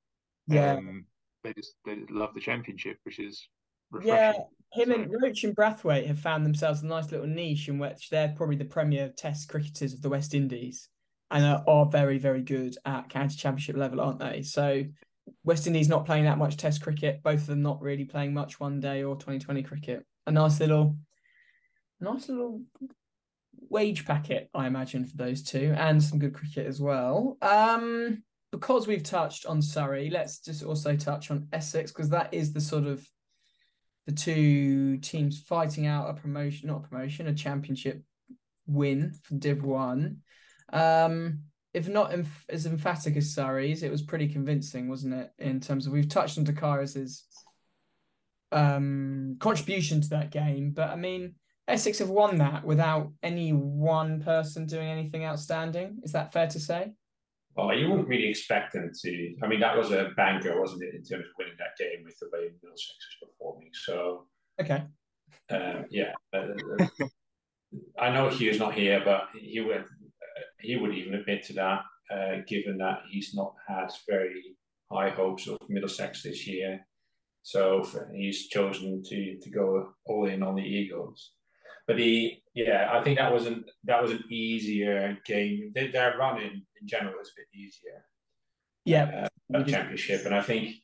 Yeah. 0.47 0.73
Um, 0.73 1.05
they 1.43 1.53
just 1.53 1.73
they 1.85 1.99
love 2.09 2.33
the 2.33 2.41
championship, 2.41 2.97
which 3.03 3.19
is 3.19 3.47
Yeah, 4.01 4.29
refreshing. 4.29 4.45
him 4.73 4.91
and 4.91 5.13
Roach 5.21 5.43
and 5.43 5.55
Brathwaite 5.55 6.07
have 6.07 6.19
found 6.19 6.45
themselves 6.45 6.81
a 6.81 6.87
nice 6.87 7.11
little 7.11 7.27
niche 7.27 7.67
in 7.69 7.77
which 7.79 8.09
they're 8.09 8.33
probably 8.35 8.57
the 8.57 8.65
premier 8.65 9.09
Test 9.15 9.47
cricketers 9.47 9.93
of 9.93 10.01
the 10.01 10.09
West 10.09 10.33
Indies, 10.33 10.89
and 11.29 11.45
are, 11.45 11.63
are 11.67 11.85
very, 11.85 12.17
very 12.17 12.41
good 12.41 12.75
at 12.85 13.09
county 13.09 13.35
championship 13.35 13.77
level, 13.77 14.01
aren't 14.01 14.19
they? 14.19 14.41
So 14.41 14.83
West 15.43 15.67
Indies 15.67 15.89
not 15.89 16.05
playing 16.05 16.25
that 16.25 16.37
much 16.37 16.57
Test 16.57 16.81
cricket, 16.81 17.21
both 17.23 17.41
of 17.41 17.47
them 17.47 17.61
not 17.61 17.81
really 17.81 18.05
playing 18.05 18.33
much 18.33 18.59
one 18.59 18.79
day 18.79 19.03
or 19.03 19.15
twenty 19.15 19.39
twenty 19.39 19.63
cricket. 19.63 20.05
A 20.27 20.31
nice 20.31 20.59
little, 20.59 20.97
nice 21.99 22.29
little 22.29 22.61
wage 23.69 24.05
packet, 24.05 24.49
I 24.53 24.67
imagine, 24.67 25.05
for 25.05 25.17
those 25.17 25.43
two, 25.43 25.73
and 25.77 26.03
some 26.03 26.19
good 26.19 26.33
cricket 26.33 26.67
as 26.67 26.79
well. 26.79 27.37
Um, 27.41 28.23
because 28.51 28.85
we've 28.85 29.03
touched 29.03 29.45
on 29.45 29.61
Surrey, 29.61 30.09
let's 30.09 30.39
just 30.39 30.63
also 30.63 30.95
touch 30.95 31.31
on 31.31 31.47
Essex 31.53 31.91
because 31.91 32.09
that 32.09 32.33
is 32.33 32.53
the 32.53 32.61
sort 32.61 32.85
of 32.85 33.07
the 34.07 34.11
two 34.11 34.97
teams 34.97 35.39
fighting 35.39 35.85
out 35.85 36.09
a 36.09 36.13
promotion, 36.13 36.67
not 36.67 36.83
a 36.83 36.87
promotion, 36.87 37.27
a 37.27 37.33
championship 37.33 38.03
win 38.67 39.13
for 39.23 39.35
Div 39.35 39.63
One. 39.63 40.17
Um, 40.73 41.43
if 41.73 41.87
not 41.87 42.11
emph- 42.11 42.45
as 42.49 42.65
emphatic 42.65 43.15
as 43.15 43.33
Surrey's, 43.33 43.83
it 43.83 43.91
was 43.91 44.01
pretty 44.01 44.27
convincing, 44.27 44.89
wasn't 44.89 45.13
it? 45.13 45.31
In 45.39 45.59
terms 45.59 45.87
of 45.87 45.93
we've 45.93 46.09
touched 46.09 46.37
on 46.37 46.43
De 46.43 46.53
Caires's 46.53 47.25
um 48.51 49.37
contribution 49.39 50.01
to 50.01 50.09
that 50.09 50.29
game, 50.31 50.71
but 50.71 50.89
I 50.89 50.95
mean 50.95 51.35
Essex 51.67 51.99
have 51.99 52.09
won 52.09 52.37
that 52.39 52.65
without 52.65 53.13
any 53.23 53.51
one 53.51 54.21
person 54.21 54.65
doing 54.65 54.89
anything 54.89 55.23
outstanding. 55.23 55.99
Is 56.03 56.11
that 56.11 56.33
fair 56.33 56.47
to 56.47 56.59
say? 56.59 56.91
Well, 57.55 57.73
you 57.77 57.89
wouldn't 57.89 58.07
really 58.09 58.27
expect 58.27 58.73
them 58.73 58.91
to. 58.93 59.35
I 59.43 59.47
mean, 59.47 59.59
that 59.59 59.77
was 59.77 59.91
a 59.91 60.09
banker, 60.17 60.59
wasn't 60.59 60.83
it, 60.83 60.95
in 60.95 61.03
terms 61.03 61.25
of 61.25 61.31
winning 61.37 61.53
that 61.59 61.77
game 61.77 62.03
with 62.03 62.17
the 62.19 62.29
way 62.33 62.49
Middlesex 62.61 62.95
was 63.21 63.29
performing. 63.29 63.69
So, 63.73 64.27
Okay. 64.59 64.83
um, 65.49 65.85
yeah, 65.89 66.13
uh, 66.33 66.47
I 67.99 68.09
know 68.09 68.29
Hugh's 68.29 68.59
not 68.59 68.73
here, 68.73 69.01
but 69.03 69.27
he 69.37 69.59
uh, 69.59 69.83
he 70.59 70.75
would 70.75 70.93
even 70.93 71.15
admit 71.15 71.43
to 71.45 71.53
that, 71.53 71.81
uh, 72.13 72.41
given 72.47 72.77
that 72.77 73.01
he's 73.09 73.33
not 73.33 73.53
had 73.67 73.87
very 74.09 74.55
high 74.91 75.09
hopes 75.09 75.47
of 75.47 75.57
Middlesex 75.69 76.23
this 76.23 76.47
year. 76.47 76.85
So 77.43 77.83
he's 78.13 78.47
chosen 78.47 79.01
to 79.03 79.39
to 79.39 79.49
go 79.49 79.93
all 80.05 80.27
in 80.27 80.43
on 80.43 80.55
the 80.55 80.63
Eagles. 80.63 81.31
But 81.87 81.97
he, 81.97 82.43
yeah, 82.53 82.89
I 82.93 83.03
think 83.03 83.17
that 83.17 83.33
was 83.33 83.47
an 83.47 83.65
that 83.85 84.01
was 84.01 84.11
an 84.11 84.23
easier 84.29 85.17
game. 85.25 85.71
Their, 85.73 85.91
their 85.91 86.17
run 86.17 86.39
in, 86.41 86.51
in 86.79 86.87
general 86.87 87.19
is 87.21 87.29
a 87.29 87.39
bit 87.39 87.47
easier 87.59 88.05
Yeah. 88.85 89.27
uh, 89.53 89.63
championship, 89.63 90.25
and 90.25 90.35
I 90.35 90.41
think 90.41 90.75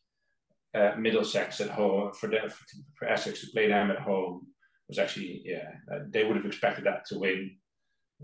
uh, 0.74 0.94
Middlesex 0.98 1.62
at 1.62 1.70
home 1.70 2.12
for 2.14 2.28
the, 2.28 2.50
for, 2.50 2.66
for 2.96 3.08
Essex 3.08 3.42
to 3.42 3.48
play 3.54 3.68
them 3.68 3.92
at 3.92 4.00
home 4.00 4.48
was 4.88 5.00
actually 5.00 5.42
yeah 5.46 5.70
uh, 5.92 6.00
they 6.10 6.24
would 6.24 6.36
have 6.36 6.46
expected 6.46 6.86
that 6.86 7.06
to 7.06 7.20
win, 7.20 7.56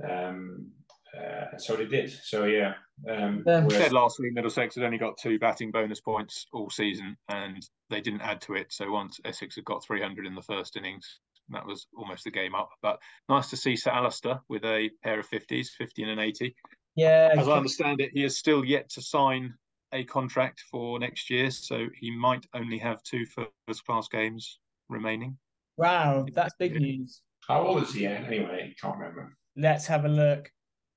um, 0.10 0.72
uh, 1.18 1.58
so 1.58 1.76
they 1.76 1.86
did. 1.86 2.12
So 2.12 2.46
yeah, 2.46 2.74
um, 3.10 3.44
Yeah. 3.46 3.66
We 3.66 3.72
said 3.72 3.92
last 3.92 4.20
week 4.20 4.34
Middlesex 4.34 4.76
had 4.76 4.84
only 4.84 4.98
got 4.98 5.18
two 5.22 5.40
batting 5.40 5.72
bonus 5.72 6.02
points 6.02 6.48
all 6.54 6.70
season, 6.70 7.18
and 7.30 7.66
they 7.90 8.02
didn't 8.02 8.22
add 8.22 8.42
to 8.42 8.56
it. 8.56 8.74
So 8.74 8.92
once 8.92 9.20
Essex 9.26 9.56
had 9.56 9.66
got 9.66 9.84
300 9.84 10.26
in 10.26 10.36
the 10.36 10.42
first 10.42 10.76
innings, 10.78 11.20
that 11.50 11.66
was 11.66 11.88
almost 11.96 12.24
the 12.24 12.32
game 12.32 12.56
up. 12.56 12.70
But 12.82 13.00
nice 13.30 13.50
to 13.52 13.58
see 13.58 13.76
Sir 13.76 13.92
Alastair 13.92 14.42
with 14.50 14.64
a 14.66 14.90
pair 15.04 15.20
of 15.20 15.30
50s, 15.30 15.68
50 15.78 16.04
and 16.04 16.12
an 16.12 16.20
80. 16.20 16.56
Yeah. 16.96 17.30
As 17.36 17.48
I 17.48 17.58
understand 17.58 18.02
it, 18.02 18.12
he 18.14 18.22
has 18.22 18.38
still 18.38 18.64
yet 18.64 18.90
to 18.92 19.02
sign 19.02 19.54
a 19.94 20.04
contract 20.06 20.62
for 20.72 21.00
next 21.00 21.30
year, 21.30 21.52
so 21.52 21.88
he 22.00 22.10
might 22.12 22.46
only 22.56 22.80
have 22.80 23.04
two 23.04 23.26
first 23.26 23.86
class 23.86 24.08
games 24.08 24.60
remaining. 24.90 25.38
Wow, 25.78 26.26
that's 26.34 26.54
big 26.58 26.80
news. 26.80 27.22
how 27.48 27.66
old 27.66 27.84
is 27.84 27.94
he 27.94 28.06
anyway? 28.08 28.76
Can't 28.82 28.98
remember. 28.98 29.36
Let's 29.56 29.86
have 29.88 30.06
a 30.06 30.10
look. 30.10 30.52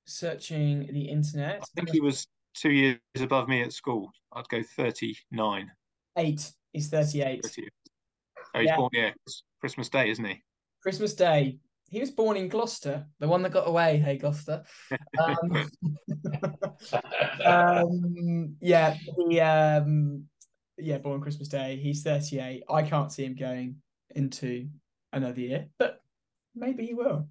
Searching 0.07 0.89
the 0.93 1.03
internet. 1.09 1.63
I 1.63 1.67
think 1.75 1.91
he 1.91 2.01
was 2.01 2.27
two 2.55 2.71
years 2.71 2.99
above 3.21 3.49
me 3.49 3.63
at 3.63 3.73
school. 3.73 4.11
I'd 4.33 4.49
go 4.49 4.63
39. 4.63 5.71
Eight. 6.17 6.53
He's 6.73 6.89
38. 6.89 7.43
38. 7.43 7.71
Oh, 8.55 8.61
he's 8.61 8.67
Yeah. 8.69 8.77
born, 8.77 8.91
yeah, 8.93 9.11
it's 9.27 9.43
Christmas 9.61 9.89
Day, 9.89 10.11
isn't 10.11 10.25
he? 10.25 10.43
Christmas 10.83 11.15
Day. 11.15 11.59
He 11.89 12.01
was 12.01 12.11
born 12.11 12.37
in 12.37 12.49
Gloucester, 12.49 13.07
the 13.21 13.29
one 13.29 13.43
that 13.43 13.53
got 13.53 13.69
away. 13.69 13.99
Hey, 13.99 14.17
Gloucester. 14.19 14.65
Um, 15.19 15.71
um, 17.45 18.57
yeah, 18.61 18.95
he 19.29 19.41
um, 19.41 20.25
yeah, 20.79 20.99
born 20.99 21.21
Christmas 21.21 21.49
Day. 21.49 21.77
He's 21.77 22.03
38. 22.03 22.65
I 22.69 22.83
can't 22.83 23.11
see 23.13 23.25
him 23.25 23.35
going 23.35 23.77
into 24.15 24.69
another 25.13 25.41
year, 25.41 25.69
but 25.79 26.01
maybe 26.55 26.87
he 26.87 26.95
will. 26.95 27.29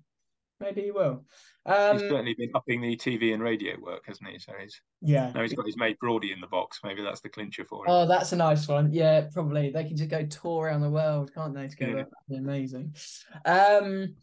Maybe 0.66 0.82
he 0.82 0.92
will. 0.92 1.24
Um, 1.68 1.94
he's 1.94 2.10
certainly 2.10 2.34
been 2.34 2.50
upping 2.56 2.82
the 2.82 2.98
TV 2.98 3.36
and 3.36 3.44
radio 3.44 3.76
work, 3.80 4.04
hasn't 4.08 4.28
he? 4.28 4.40
So 4.40 4.52
he's 4.60 4.82
yeah. 5.02 5.32
now 5.36 5.44
he's 5.44 5.54
got 5.54 5.68
his 5.68 5.78
mate 5.78 6.00
Broady 6.00 6.34
in 6.34 6.42
the 6.42 6.48
box. 6.48 6.80
Maybe 6.84 7.04
that's 7.04 7.22
the 7.22 7.30
clincher 7.30 7.66
for 7.66 7.86
him. 7.86 7.92
Oh, 7.92 8.08
that's 8.08 8.32
a 8.32 8.36
nice 8.36 8.68
one. 8.68 8.92
Yeah, 8.92 9.28
probably. 9.32 9.70
They 9.70 9.84
can 9.84 9.96
just 9.96 10.10
go 10.10 10.26
tour 10.26 10.66
around 10.66 10.82
the 10.82 10.90
world, 10.90 11.32
can't 11.36 11.54
they, 11.54 11.68
together? 11.68 11.92
Yeah. 11.92 12.04
That'd 12.04 12.30
be 12.30 12.38
amazing. 12.38 12.96
Um 13.46 14.16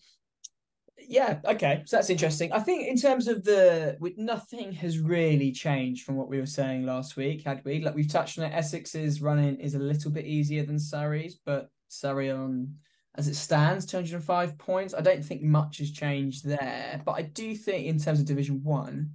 yeah, 1.08 1.38
okay. 1.44 1.82
So 1.86 1.96
that's 1.96 2.10
interesting. 2.10 2.52
I 2.52 2.60
think 2.60 2.88
in 2.88 2.96
terms 2.96 3.28
of 3.28 3.44
the 3.44 3.96
nothing 4.16 4.72
has 4.72 4.98
really 4.98 5.52
changed 5.52 6.04
from 6.04 6.16
what 6.16 6.28
we 6.28 6.40
were 6.40 6.46
saying 6.46 6.86
last 6.86 7.16
week, 7.16 7.44
had 7.44 7.64
we? 7.64 7.80
Like 7.80 7.94
we've 7.94 8.08
touched 8.08 8.38
on 8.38 8.44
it, 8.46 8.54
Essex's 8.54 9.22
running 9.22 9.56
is 9.56 9.74
a 9.74 9.80
little 9.80 10.10
bit 10.10 10.26
easier 10.26 10.64
than 10.64 10.78
Surrey's, 10.78 11.38
but 11.44 11.70
Surrey 11.88 12.30
on 12.30 12.74
as 13.16 13.28
it 13.28 13.36
stands, 13.36 13.86
205 13.86 14.56
points. 14.58 14.94
I 14.94 15.00
don't 15.00 15.24
think 15.24 15.42
much 15.42 15.78
has 15.78 15.90
changed 15.90 16.46
there. 16.46 17.00
But 17.04 17.12
I 17.12 17.22
do 17.22 17.54
think 17.54 17.86
in 17.86 17.98
terms 17.98 18.20
of 18.20 18.26
Division 18.26 18.62
One, 18.64 19.10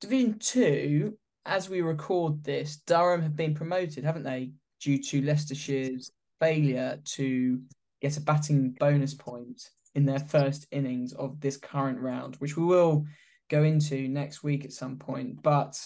Division 0.00 0.38
Two, 0.38 1.18
as 1.44 1.68
we 1.68 1.80
record 1.80 2.44
this, 2.44 2.76
Durham 2.86 3.22
have 3.22 3.36
been 3.36 3.54
promoted, 3.54 4.04
haven't 4.04 4.22
they? 4.22 4.52
Due 4.80 5.02
to 5.02 5.22
Leicestershire's 5.22 6.12
failure 6.40 6.98
to 7.04 7.60
get 8.00 8.16
a 8.16 8.20
batting 8.20 8.70
bonus 8.78 9.14
point 9.14 9.70
in 9.94 10.04
their 10.04 10.18
first 10.18 10.66
innings 10.70 11.12
of 11.12 11.40
this 11.40 11.56
current 11.56 12.00
round, 12.00 12.36
which 12.36 12.56
we 12.56 12.64
will 12.64 13.04
go 13.48 13.62
into 13.62 14.08
next 14.08 14.42
week 14.42 14.64
at 14.64 14.72
some 14.72 14.96
point. 14.96 15.42
But 15.42 15.78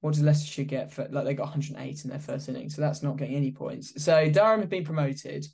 what 0.00 0.14
does 0.14 0.22
Leicestershire 0.22 0.64
get 0.64 0.92
for 0.92 1.08
like 1.10 1.24
they 1.24 1.34
got 1.34 1.44
108 1.44 2.04
in 2.04 2.10
their 2.10 2.18
first 2.18 2.48
inning, 2.48 2.68
so 2.68 2.82
that's 2.82 3.02
not 3.02 3.16
getting 3.16 3.36
any 3.36 3.50
points. 3.50 4.02
So 4.02 4.28
Durham 4.28 4.60
have 4.60 4.68
been 4.68 4.84
promoted, 4.84 5.46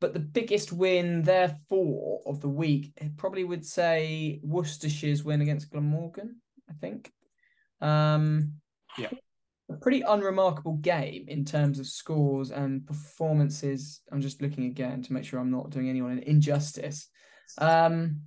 but 0.00 0.12
the 0.12 0.20
biggest 0.20 0.72
win 0.72 1.22
therefore 1.22 2.20
of 2.26 2.40
the 2.40 2.48
week 2.48 2.92
probably 3.16 3.44
would 3.44 3.64
say 3.66 4.40
Worcestershire's 4.44 5.24
win 5.24 5.40
against 5.40 5.70
Glamorgan. 5.70 6.36
I 6.68 6.74
think. 6.80 7.12
Um, 7.80 8.54
Yeah. 8.98 9.10
a 9.70 9.76
pretty 9.76 10.00
unremarkable 10.00 10.74
game 10.76 11.26
in 11.28 11.44
terms 11.44 11.78
of 11.78 11.86
scores 11.86 12.50
and 12.50 12.86
performances. 12.86 14.00
I'm 14.10 14.20
just 14.20 14.40
looking 14.40 14.64
again 14.64 15.02
to 15.02 15.12
make 15.12 15.24
sure 15.24 15.38
I'm 15.40 15.50
not 15.50 15.70
doing 15.70 15.88
anyone 15.88 16.12
an 16.12 16.20
injustice. 16.20 17.08
Um, 17.58 18.22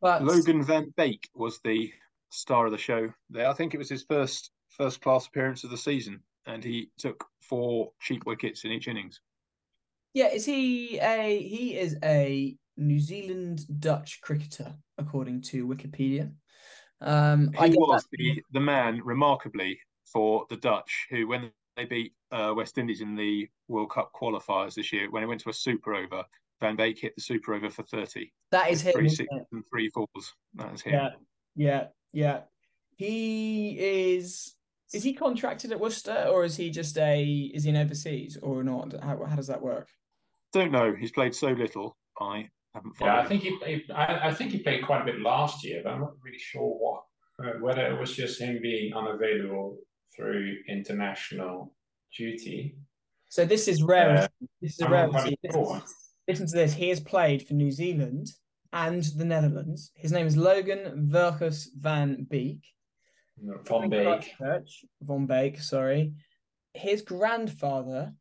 but 0.00 0.22
Logan 0.22 0.62
Van 0.62 0.92
Beek 0.96 1.28
was 1.34 1.60
the 1.60 1.92
star 2.30 2.66
of 2.66 2.72
the 2.72 2.78
show 2.78 3.12
there. 3.30 3.48
I 3.48 3.52
think 3.52 3.74
it 3.74 3.78
was 3.78 3.88
his 3.88 4.04
first 4.04 4.50
first 4.68 5.00
class 5.00 5.26
appearance 5.26 5.64
of 5.64 5.70
the 5.70 5.76
season, 5.76 6.22
and 6.46 6.64
he 6.64 6.90
took 6.96 7.24
four 7.40 7.92
cheap 8.00 8.24
wickets 8.24 8.64
in 8.64 8.72
each 8.72 8.88
innings. 8.88 9.20
Yeah, 10.14 10.28
is 10.28 10.44
he 10.44 10.98
a 10.98 11.42
he 11.42 11.76
is 11.78 11.96
a 12.04 12.56
New 12.76 13.00
Zealand 13.00 13.64
Dutch 13.80 14.20
cricketer 14.22 14.74
according 14.98 15.42
to 15.42 15.66
Wikipedia. 15.66 16.32
Um, 17.00 17.50
I 17.58 17.66
He 17.66 17.72
get 17.72 17.80
was 17.80 18.06
the, 18.12 18.42
the 18.52 18.60
man, 18.60 19.00
remarkably, 19.04 19.78
for 20.04 20.46
the 20.50 20.56
Dutch, 20.56 21.06
who, 21.10 21.26
when 21.26 21.50
they 21.76 21.84
beat 21.84 22.12
uh, 22.30 22.52
West 22.56 22.78
Indies 22.78 23.00
in 23.00 23.16
the 23.16 23.48
World 23.68 23.90
Cup 23.90 24.12
qualifiers 24.14 24.74
this 24.74 24.92
year, 24.92 25.10
when 25.10 25.22
it 25.22 25.26
went 25.26 25.40
to 25.40 25.50
a 25.50 25.54
super 25.54 25.94
over, 25.94 26.22
Van 26.60 26.76
Beek 26.76 27.00
hit 27.00 27.14
the 27.16 27.22
super 27.22 27.54
over 27.54 27.70
for 27.70 27.82
30. 27.82 28.30
that 28.52 28.70
is 28.70 28.82
him. 28.82 28.92
Three 28.92 29.08
sixes 29.08 29.46
and 29.50 29.64
three 29.68 29.88
fours. 29.90 30.34
That 30.54 30.72
is 30.74 30.82
him. 30.82 30.92
Yeah, 30.92 31.10
yeah, 31.56 31.86
yeah. 32.12 32.40
He 32.96 33.76
is. 33.78 34.54
Is 34.94 35.02
he 35.02 35.14
contracted 35.14 35.72
at 35.72 35.80
Worcester, 35.80 36.28
or 36.30 36.44
is 36.44 36.56
he 36.56 36.70
just 36.70 36.96
a? 36.98 37.24
Is 37.24 37.64
he 37.64 37.70
an 37.70 37.76
overseas 37.76 38.38
or 38.40 38.62
not? 38.62 38.94
How 39.02 39.24
how 39.24 39.34
does 39.34 39.48
that 39.48 39.62
work? 39.62 39.88
Don't 40.52 40.72
know. 40.72 40.94
He's 40.98 41.12
played 41.12 41.34
so 41.34 41.48
little. 41.48 41.96
I 42.20 42.48
haven't 42.74 42.96
followed 42.96 43.10
Yeah, 43.10 43.20
I 43.20 43.26
think 43.26 43.42
he, 43.42 43.58
he 43.64 43.92
I, 43.92 44.28
I 44.28 44.34
think 44.34 44.52
he 44.52 44.58
played 44.58 44.84
quite 44.84 45.02
a 45.02 45.04
bit 45.04 45.20
last 45.20 45.64
year, 45.64 45.80
but 45.82 45.92
I'm 45.92 46.00
not 46.00 46.14
really 46.22 46.38
sure 46.38 46.62
what 46.62 47.02
uh, 47.44 47.58
whether 47.60 47.86
it 47.86 47.98
was 47.98 48.14
just 48.14 48.40
him 48.40 48.60
being 48.62 48.94
unavailable 48.94 49.78
through 50.14 50.56
international 50.68 51.74
duty. 52.16 52.76
So 53.28 53.44
this 53.44 53.66
is 53.66 53.82
rare. 53.82 54.10
Uh, 54.10 54.28
this 54.60 54.74
is 54.74 54.80
a 54.82 54.84
I'm 54.86 55.12
not 55.12 55.14
rarity. 55.14 55.38
Listen 56.28 56.46
to 56.46 56.56
this. 56.56 56.74
He 56.74 56.90
has 56.90 57.00
played 57.00 57.46
for 57.46 57.54
New 57.54 57.72
Zealand 57.72 58.28
and 58.72 59.02
the 59.16 59.24
Netherlands. 59.24 59.90
His 59.94 60.12
name 60.12 60.26
is 60.26 60.36
Logan 60.36 61.08
Verjus 61.10 61.68
van 61.78 62.26
Beek. 62.28 62.60
Van 63.38 63.88
Beek. 63.88 64.34
Christchurch, 64.36 64.84
Von 65.02 65.26
Beek, 65.26 65.60
sorry. 65.60 66.12
His 66.74 67.02
grandfather 67.02 68.12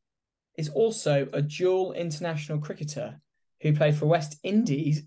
is 0.58 0.70
also 0.70 1.28
a 1.34 1.42
dual 1.42 1.94
international 1.94 2.60
cricketer 2.60 3.20
who 3.62 3.74
played 3.74 3.96
for 3.96 4.06
West 4.06 4.38
Indies 4.44 5.04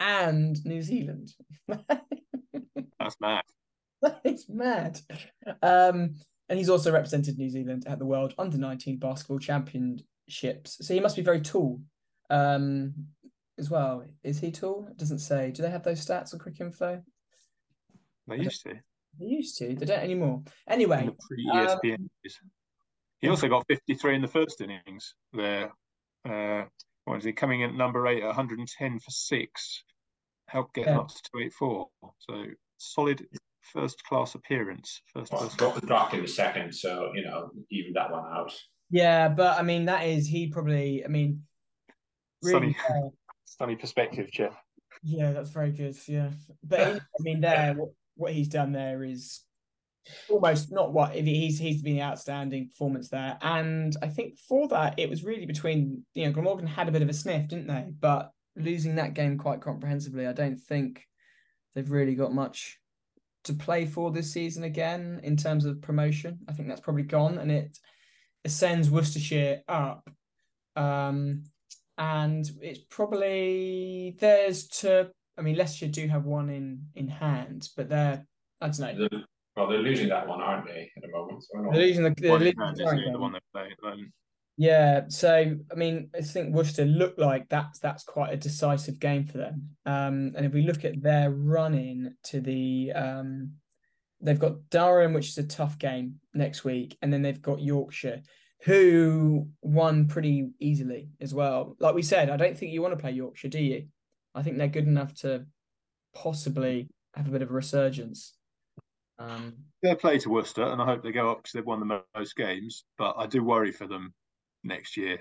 and 0.00 0.64
New 0.64 0.82
Zealand. 0.82 1.32
That's 1.68 3.20
mad. 3.20 3.42
it's 4.24 4.48
mad. 4.48 5.00
Um, 5.62 6.16
and 6.48 6.58
he's 6.58 6.68
also 6.68 6.92
represented 6.92 7.38
New 7.38 7.50
Zealand 7.50 7.84
at 7.86 7.98
the 7.98 8.06
World 8.06 8.34
Under 8.38 8.58
19 8.58 8.98
Basketball 8.98 9.38
Championships. 9.38 10.86
So 10.86 10.94
he 10.94 11.00
must 11.00 11.16
be 11.16 11.22
very 11.22 11.40
tall 11.40 11.80
um, 12.30 12.94
as 13.58 13.70
well. 13.70 14.04
Is 14.22 14.38
he 14.38 14.52
tall? 14.52 14.86
It 14.90 14.96
doesn't 14.96 15.18
say. 15.18 15.50
Do 15.50 15.62
they 15.62 15.70
have 15.70 15.82
those 15.82 16.04
stats 16.04 16.32
on 16.32 16.38
Cricket 16.38 16.66
Info? 16.66 17.02
They 18.28 18.36
used 18.36 18.62
to. 18.62 18.74
They 19.18 19.26
used 19.26 19.58
to. 19.58 19.74
They 19.74 19.86
don't 19.86 20.02
anymore. 20.02 20.42
Anyway, 20.68 21.06
the 21.06 21.12
pre-ESPN 21.28 22.08
days. 22.22 22.40
He 23.20 23.28
also 23.28 23.48
got 23.48 23.64
53 23.68 24.14
in 24.16 24.22
the 24.22 24.28
first 24.28 24.60
innings 24.60 25.14
there. 25.32 25.72
Uh, 26.28 26.64
what 27.04 27.18
is 27.18 27.24
he 27.24 27.32
coming 27.32 27.60
in 27.62 27.70
at 27.70 27.76
number 27.76 28.06
eight, 28.08 28.22
110 28.24 28.98
for 28.98 29.10
six, 29.10 29.84
helped 30.48 30.74
get 30.74 30.86
him 30.86 30.94
Yeah. 30.94 31.00
up 31.00 31.08
to 31.08 31.22
284. 31.32 31.88
So 32.18 32.44
solid 32.78 33.26
first 33.62 34.02
class 34.04 34.34
appearance. 34.34 35.00
First 35.12 35.32
Well, 35.32 35.42
class. 35.42 35.56
got 35.56 35.74
the 35.80 35.86
duck 35.86 36.14
in 36.14 36.22
the 36.22 36.28
second, 36.28 36.74
so 36.74 37.12
you 37.14 37.24
know, 37.24 37.50
even 37.70 37.92
that 37.94 38.10
one 38.10 38.24
out. 38.24 38.52
Yeah, 38.90 39.28
but 39.28 39.58
I 39.58 39.62
mean 39.62 39.86
that 39.86 40.06
is 40.06 40.26
he 40.28 40.48
probably. 40.48 41.04
I 41.04 41.08
mean, 41.08 41.44
really. 42.42 42.74
Sunny, 42.74 43.04
uh, 43.06 43.08
sunny 43.44 43.76
perspective, 43.76 44.30
Jeff. 44.30 44.56
yeah, 45.02 45.32
that's 45.32 45.50
very 45.50 45.72
good. 45.72 45.96
Yeah, 46.06 46.30
but 46.62 46.80
I 47.00 47.00
mean, 47.20 47.40
there 47.40 47.74
what, 47.74 47.90
what 48.16 48.32
he's 48.32 48.48
done 48.48 48.72
there 48.72 49.02
is 49.02 49.42
almost 50.28 50.72
not 50.72 50.92
what 50.92 51.14
he's 51.14 51.58
he's 51.58 51.82
been 51.82 52.00
outstanding 52.00 52.68
performance 52.68 53.08
there, 53.08 53.38
and 53.42 53.96
I 54.02 54.08
think 54.08 54.38
for 54.38 54.68
that 54.68 54.98
it 54.98 55.10
was 55.10 55.24
really 55.24 55.46
between 55.46 56.04
you 56.14 56.24
know 56.24 56.32
Glamorgan 56.32 56.66
had 56.66 56.88
a 56.88 56.92
bit 56.92 57.02
of 57.02 57.08
a 57.08 57.14
sniff, 57.14 57.48
didn't 57.48 57.68
they? 57.68 57.86
But 57.98 58.30
losing 58.56 58.96
that 58.96 59.14
game 59.14 59.38
quite 59.38 59.60
comprehensively, 59.60 60.26
I 60.26 60.32
don't 60.32 60.58
think 60.58 61.06
they've 61.74 61.90
really 61.90 62.14
got 62.14 62.32
much 62.32 62.78
to 63.44 63.54
play 63.54 63.86
for 63.86 64.10
this 64.10 64.32
season 64.32 64.64
again 64.64 65.20
in 65.22 65.36
terms 65.36 65.64
of 65.64 65.82
promotion. 65.82 66.38
I 66.48 66.52
think 66.52 66.68
that's 66.68 66.80
probably 66.80 67.04
gone, 67.04 67.38
and 67.38 67.50
it 67.50 67.78
ascends 68.44 68.90
Worcestershire 68.90 69.62
up. 69.68 70.08
Um, 70.74 71.44
and 71.98 72.48
it's 72.60 72.80
probably 72.90 74.16
theirs 74.20 74.68
to. 74.68 75.10
I 75.38 75.42
mean, 75.42 75.56
Leicestershire 75.56 75.88
do 75.88 76.08
have 76.08 76.24
one 76.24 76.48
in 76.50 76.86
in 76.94 77.08
hand, 77.08 77.68
but 77.76 77.88
they're 77.88 78.26
I 78.60 78.68
don't 78.68 78.98
know. 79.12 79.22
The- 79.56 79.62
well, 79.62 79.70
they're 79.70 79.78
losing 79.80 80.08
that 80.10 80.28
one, 80.28 80.40
aren't 80.40 80.66
they, 80.66 80.90
at 80.96 81.02
the 81.02 81.08
moment? 81.08 81.42
So 81.42 81.58
not- 81.60 81.72
They're 81.72 81.82
losing 81.82 82.04
the, 82.04 82.14
they're 82.16 82.30
One 82.30 82.40
losing 82.40 82.58
hand, 82.60 82.76
the 82.76 82.82
isn't 82.82 82.86
current 82.96 83.08
it? 83.08 83.12
The 83.12 83.18
one 83.18 83.32
they 83.32 83.38
play 83.52 83.62
at 83.62 83.76
the 83.82 83.88
moment. 83.88 84.12
Yeah, 84.58 85.02
so 85.08 85.54
I 85.70 85.74
mean, 85.74 86.08
I 86.16 86.22
think 86.22 86.54
Worcester 86.54 86.86
look 86.86 87.18
like 87.18 87.46
that's 87.50 87.78
that's 87.78 88.04
quite 88.04 88.32
a 88.32 88.38
decisive 88.38 88.98
game 88.98 89.26
for 89.26 89.36
them. 89.36 89.68
Um, 89.84 90.32
and 90.34 90.46
if 90.46 90.52
we 90.52 90.62
look 90.62 90.82
at 90.84 91.02
their 91.02 91.30
run 91.30 91.74
in 91.74 92.14
to 92.24 92.40
the 92.40 92.92
um, 92.94 93.52
they've 94.22 94.38
got 94.38 94.70
Durham, 94.70 95.12
which 95.12 95.28
is 95.28 95.36
a 95.38 95.42
tough 95.46 95.78
game 95.78 96.20
next 96.32 96.64
week, 96.64 96.96
and 97.02 97.12
then 97.12 97.20
they've 97.20 97.42
got 97.42 97.60
Yorkshire, 97.60 98.22
who 98.64 99.48
won 99.60 100.06
pretty 100.08 100.48
easily 100.58 101.10
as 101.20 101.34
well. 101.34 101.76
Like 101.78 101.94
we 101.94 102.02
said, 102.02 102.30
I 102.30 102.38
don't 102.38 102.56
think 102.56 102.72
you 102.72 102.80
want 102.80 102.92
to 102.92 103.00
play 103.00 103.10
Yorkshire, 103.12 103.48
do 103.48 103.60
you? 103.62 103.88
I 104.34 104.42
think 104.42 104.56
they're 104.56 104.68
good 104.68 104.86
enough 104.86 105.12
to 105.16 105.44
possibly 106.14 106.88
have 107.14 107.28
a 107.28 107.30
bit 107.30 107.42
of 107.42 107.50
a 107.50 107.54
resurgence. 107.54 108.32
Um, 109.18 109.54
Fair 109.82 109.96
play 109.96 110.18
to 110.18 110.30
Worcester, 110.30 110.64
and 110.64 110.80
I 110.80 110.84
hope 110.84 111.02
they 111.02 111.12
go 111.12 111.30
up 111.30 111.38
because 111.38 111.52
they've 111.52 111.64
won 111.64 111.80
the 111.80 112.02
most 112.16 112.36
games. 112.36 112.84
But 112.98 113.14
I 113.16 113.26
do 113.26 113.42
worry 113.42 113.72
for 113.72 113.86
them 113.86 114.12
next 114.64 114.96
year 114.96 115.20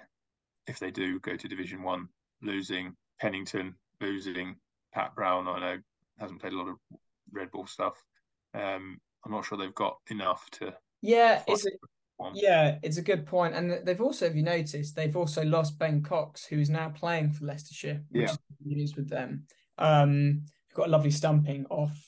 if 0.67 0.79
they 0.79 0.91
do 0.91 1.19
go 1.19 1.35
to 1.35 1.47
Division 1.47 1.83
One, 1.83 2.09
losing 2.41 2.95
Pennington, 3.19 3.75
losing 4.01 4.55
Pat 4.93 5.15
Brown. 5.15 5.47
I 5.47 5.59
know 5.59 5.77
hasn't 6.19 6.41
played 6.41 6.53
a 6.53 6.57
lot 6.57 6.69
of 6.69 6.77
red 7.31 7.51
ball 7.51 7.67
stuff. 7.67 8.03
Um, 8.53 8.99
I'm 9.25 9.31
not 9.31 9.45
sure 9.45 9.57
they've 9.57 9.73
got 9.75 9.97
enough 10.09 10.49
to. 10.51 10.73
Yeah, 11.01 11.43
it's 11.47 11.65
a, 11.65 11.69
yeah, 12.33 12.79
it's 12.81 12.97
a 12.97 13.01
good 13.01 13.25
point, 13.25 13.53
and 13.53 13.85
they've 13.85 14.01
also, 14.01 14.25
if 14.25 14.35
you 14.35 14.43
noticed, 14.43 14.95
they've 14.95 15.15
also 15.15 15.43
lost 15.43 15.77
Ben 15.77 16.01
Cox, 16.01 16.45
who 16.45 16.59
is 16.59 16.69
now 16.69 16.89
playing 16.89 17.31
for 17.31 17.45
Leicestershire, 17.45 18.01
which 18.09 18.23
Yeah. 18.23 18.31
is 18.31 18.39
news 18.63 18.95
with 18.95 19.09
them. 19.09 19.45
Um, 19.77 20.45
got 20.73 20.87
a 20.87 20.91
lovely 20.91 21.11
stumping 21.11 21.65
off 21.69 22.01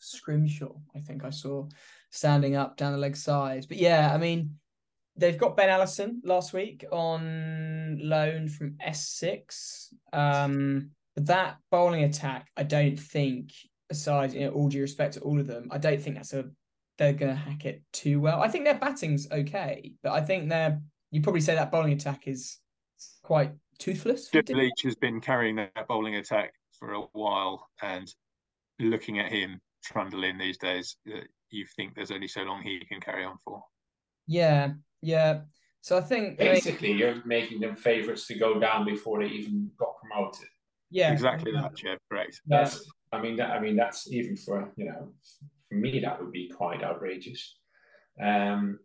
Scrimshaw, 0.00 0.74
I 0.96 1.00
think 1.00 1.24
I 1.24 1.30
saw 1.30 1.68
standing 2.10 2.56
up 2.56 2.76
down 2.76 2.92
the 2.92 2.98
leg 2.98 3.16
side. 3.16 3.66
But 3.68 3.76
yeah, 3.76 4.12
I 4.12 4.18
mean, 4.18 4.56
they've 5.16 5.38
got 5.38 5.56
Ben 5.56 5.68
Allison 5.68 6.20
last 6.24 6.52
week 6.52 6.84
on 6.90 7.98
loan 8.02 8.48
from 8.48 8.76
Essex. 8.80 9.92
Um, 10.12 10.90
but 11.14 11.26
that 11.26 11.58
bowling 11.70 12.04
attack, 12.04 12.48
I 12.56 12.62
don't 12.62 12.98
think, 12.98 13.52
aside, 13.90 14.32
you 14.32 14.40
know, 14.40 14.50
all 14.50 14.68
due 14.68 14.80
respect 14.80 15.14
to 15.14 15.20
all 15.20 15.38
of 15.38 15.46
them, 15.46 15.68
I 15.70 15.78
don't 15.78 16.00
think 16.00 16.16
that's 16.16 16.32
a 16.32 16.46
they're 16.98 17.12
gonna 17.14 17.34
hack 17.34 17.64
it 17.64 17.82
too 17.92 18.20
well. 18.20 18.42
I 18.42 18.48
think 18.48 18.64
their 18.64 18.78
batting's 18.78 19.30
okay, 19.32 19.94
but 20.02 20.12
I 20.12 20.20
think 20.20 20.50
their 20.50 20.82
you 21.10 21.22
probably 21.22 21.40
say 21.40 21.54
that 21.54 21.72
bowling 21.72 21.94
attack 21.94 22.28
is 22.28 22.58
quite 23.22 23.52
toothless. 23.78 24.28
Leach 24.34 24.82
has 24.84 24.96
been 24.96 25.20
carrying 25.20 25.56
that 25.56 25.88
bowling 25.88 26.16
attack 26.16 26.52
for 26.78 26.92
a 26.92 27.00
while, 27.12 27.66
and 27.82 28.12
looking 28.78 29.18
at 29.18 29.32
him 29.32 29.60
trundle 29.82 30.24
in 30.24 30.38
these 30.38 30.58
days, 30.58 30.96
that 31.06 31.24
you 31.50 31.66
think 31.76 31.94
there's 31.94 32.10
only 32.10 32.28
so 32.28 32.42
long 32.42 32.62
he 32.62 32.80
can 32.88 33.00
carry 33.00 33.24
on 33.24 33.36
for. 33.44 33.62
Yeah, 34.26 34.72
yeah. 35.02 35.40
So 35.80 35.96
I 35.96 36.02
think 36.02 36.40
I 36.40 36.44
mean, 36.44 36.54
Basically, 36.54 36.92
you're 36.92 37.22
making 37.24 37.60
them 37.60 37.74
favourites 37.74 38.26
to 38.26 38.38
go 38.38 38.58
down 38.60 38.84
before 38.84 39.20
they 39.22 39.30
even 39.30 39.70
got 39.78 39.94
promoted. 39.98 40.48
yeah, 40.90 41.12
Exactly 41.12 41.52
that, 41.52 41.74
Jeff. 41.74 41.98
Correct. 42.10 42.40
That's, 42.46 42.84
I 43.12 43.20
mean, 43.20 43.36
that, 43.36 43.50
I 43.50 43.60
mean, 43.60 43.76
that's 43.76 44.10
even 44.12 44.36
for 44.36 44.72
you 44.76 44.86
know, 44.86 45.08
for 45.68 45.74
me, 45.76 46.00
that 46.00 46.20
would 46.20 46.32
be 46.32 46.48
quite 46.48 46.82
outrageous. 46.82 47.56
Um, 48.22 48.78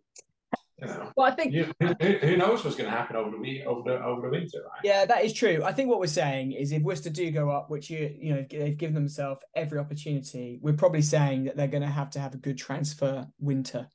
you 0.82 0.88
know, 0.88 1.12
Well, 1.16 1.28
I 1.28 1.32
think 1.32 1.54
you, 1.54 1.72
who, 1.80 1.94
who 1.94 2.38
knows 2.38 2.64
what's 2.64 2.76
going 2.76 2.90
to 2.90 2.96
happen 2.96 3.16
over 3.16 3.32
the 3.32 3.38
week, 3.38 3.64
over 3.66 3.90
the 3.90 4.04
over 4.04 4.22
the 4.24 4.30
winter, 4.30 4.60
right? 4.64 4.82
Yeah, 4.84 5.06
that 5.06 5.24
is 5.24 5.34
true. 5.34 5.62
I 5.64 5.72
think 5.72 5.90
what 5.90 6.00
we're 6.00 6.08
saying 6.08 6.52
is 6.52 6.72
if 6.72 6.82
Worcester 6.82 7.10
do 7.10 7.32
go 7.32 7.50
up, 7.50 7.70
which 7.70 7.90
you 7.90 8.14
you 8.20 8.34
know 8.34 8.46
they've 8.50 8.78
given 8.78 8.96
themselves 8.96 9.42
every 9.56 9.80
opportunity, 9.80 10.60
we're 10.62 10.74
probably 10.74 11.02
saying 11.02 11.46
that 11.46 11.56
they're 11.56 11.68
going 11.68 11.84
to 11.84 11.90
have 11.90 12.10
to 12.12 12.20
have 12.20 12.34
a 12.34 12.38
good 12.38 12.58
transfer 12.58 13.26
winter, 13.40 13.88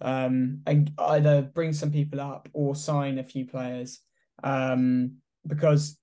um, 0.00 0.60
and 0.66 0.92
either 0.98 1.42
bring 1.42 1.72
some 1.72 1.92
people 1.92 2.20
up 2.20 2.48
or 2.52 2.74
sign 2.74 3.18
a 3.18 3.24
few 3.24 3.46
players, 3.46 4.00
um, 4.42 5.18
because 5.46 5.96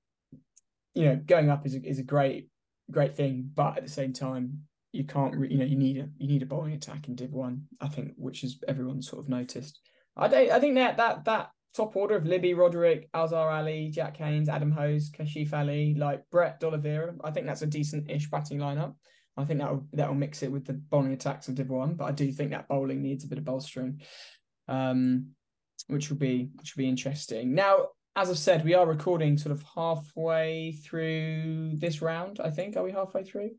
you 0.93 1.05
know 1.05 1.15
going 1.17 1.49
up 1.49 1.65
is 1.65 1.75
a, 1.75 1.81
is 1.85 1.99
a 1.99 2.03
great 2.03 2.49
great 2.89 3.15
thing, 3.15 3.49
but 3.53 3.77
at 3.77 3.83
the 3.83 3.91
same 3.91 4.13
time 4.13 4.61
you 4.93 5.05
can't 5.05 5.35
re- 5.35 5.49
you 5.49 5.57
know 5.57 5.65
you 5.65 5.77
need 5.77 5.97
a 5.97 6.09
you 6.17 6.27
need 6.27 6.43
a 6.43 6.45
bowling 6.45 6.73
attack 6.73 7.07
in 7.07 7.15
Div 7.15 7.31
One. 7.31 7.63
I 7.79 7.87
think 7.87 8.13
which 8.17 8.43
is 8.43 8.63
everyone 8.67 9.01
sort 9.01 9.23
of 9.23 9.29
noticed. 9.29 9.79
I 10.17 10.28
don't. 10.28 10.52
I 10.52 10.60
think 10.60 10.76
that 10.76 10.97
that 10.97 11.26
that 11.26 11.50
top 11.76 11.95
order 11.95 12.15
of 12.15 12.26
Libby, 12.26 12.54
Roderick, 12.54 13.10
Azhar 13.13 13.50
Ali, 13.50 13.89
Jack 13.89 14.17
Haynes, 14.17 14.50
Adam 14.50 14.71
Hose, 14.71 15.10
Kashif 15.10 15.54
Ali, 15.54 15.95
like 15.95 16.24
Brett 16.30 16.60
D'Oliveira. 16.60 17.15
I 17.24 17.32
think 17.32 17.47
that's 17.47 17.62
a 17.62 17.67
decent-ish 17.67 18.30
batting 18.30 18.60
lineup. 18.60 18.95
I 19.38 19.45
think 19.45 19.60
that'll 19.60 19.88
that'll 19.93 20.15
mix 20.15 20.43
it 20.43 20.52
with 20.52 20.65
the 20.65 20.74
bowling 20.74 21.13
attacks 21.13 21.47
of 21.47 21.56
Div 21.56 21.69
One, 21.69 21.95
but 21.95 22.06
I 22.06 22.12
do 22.12 22.32
think 22.32 22.52
that 22.52 22.67
bowling 22.67 23.02
needs 23.02 23.24
a 23.24 23.28
bit 23.28 23.38
of 23.38 23.45
bolstering, 23.45 24.02
um, 24.67 25.28
which 25.88 26.10
will 26.10 26.17
be 26.17 26.50
which 26.56 26.76
will 26.76 26.82
be 26.82 26.89
interesting. 26.89 27.56
Now, 27.56 27.88
as 28.15 28.30
I've 28.30 28.38
said, 28.38 28.65
we 28.65 28.74
are 28.74 28.86
recording 28.86 29.38
sort 29.38 29.54
of 29.54 29.63
halfway 29.74 30.74
through 30.74 31.78
this 31.78 32.02
round. 32.02 32.39
I 32.43 32.50
think 32.50 32.76
are 32.76 32.84
we 32.84 32.91
halfway 32.91 33.24
through? 33.24 33.52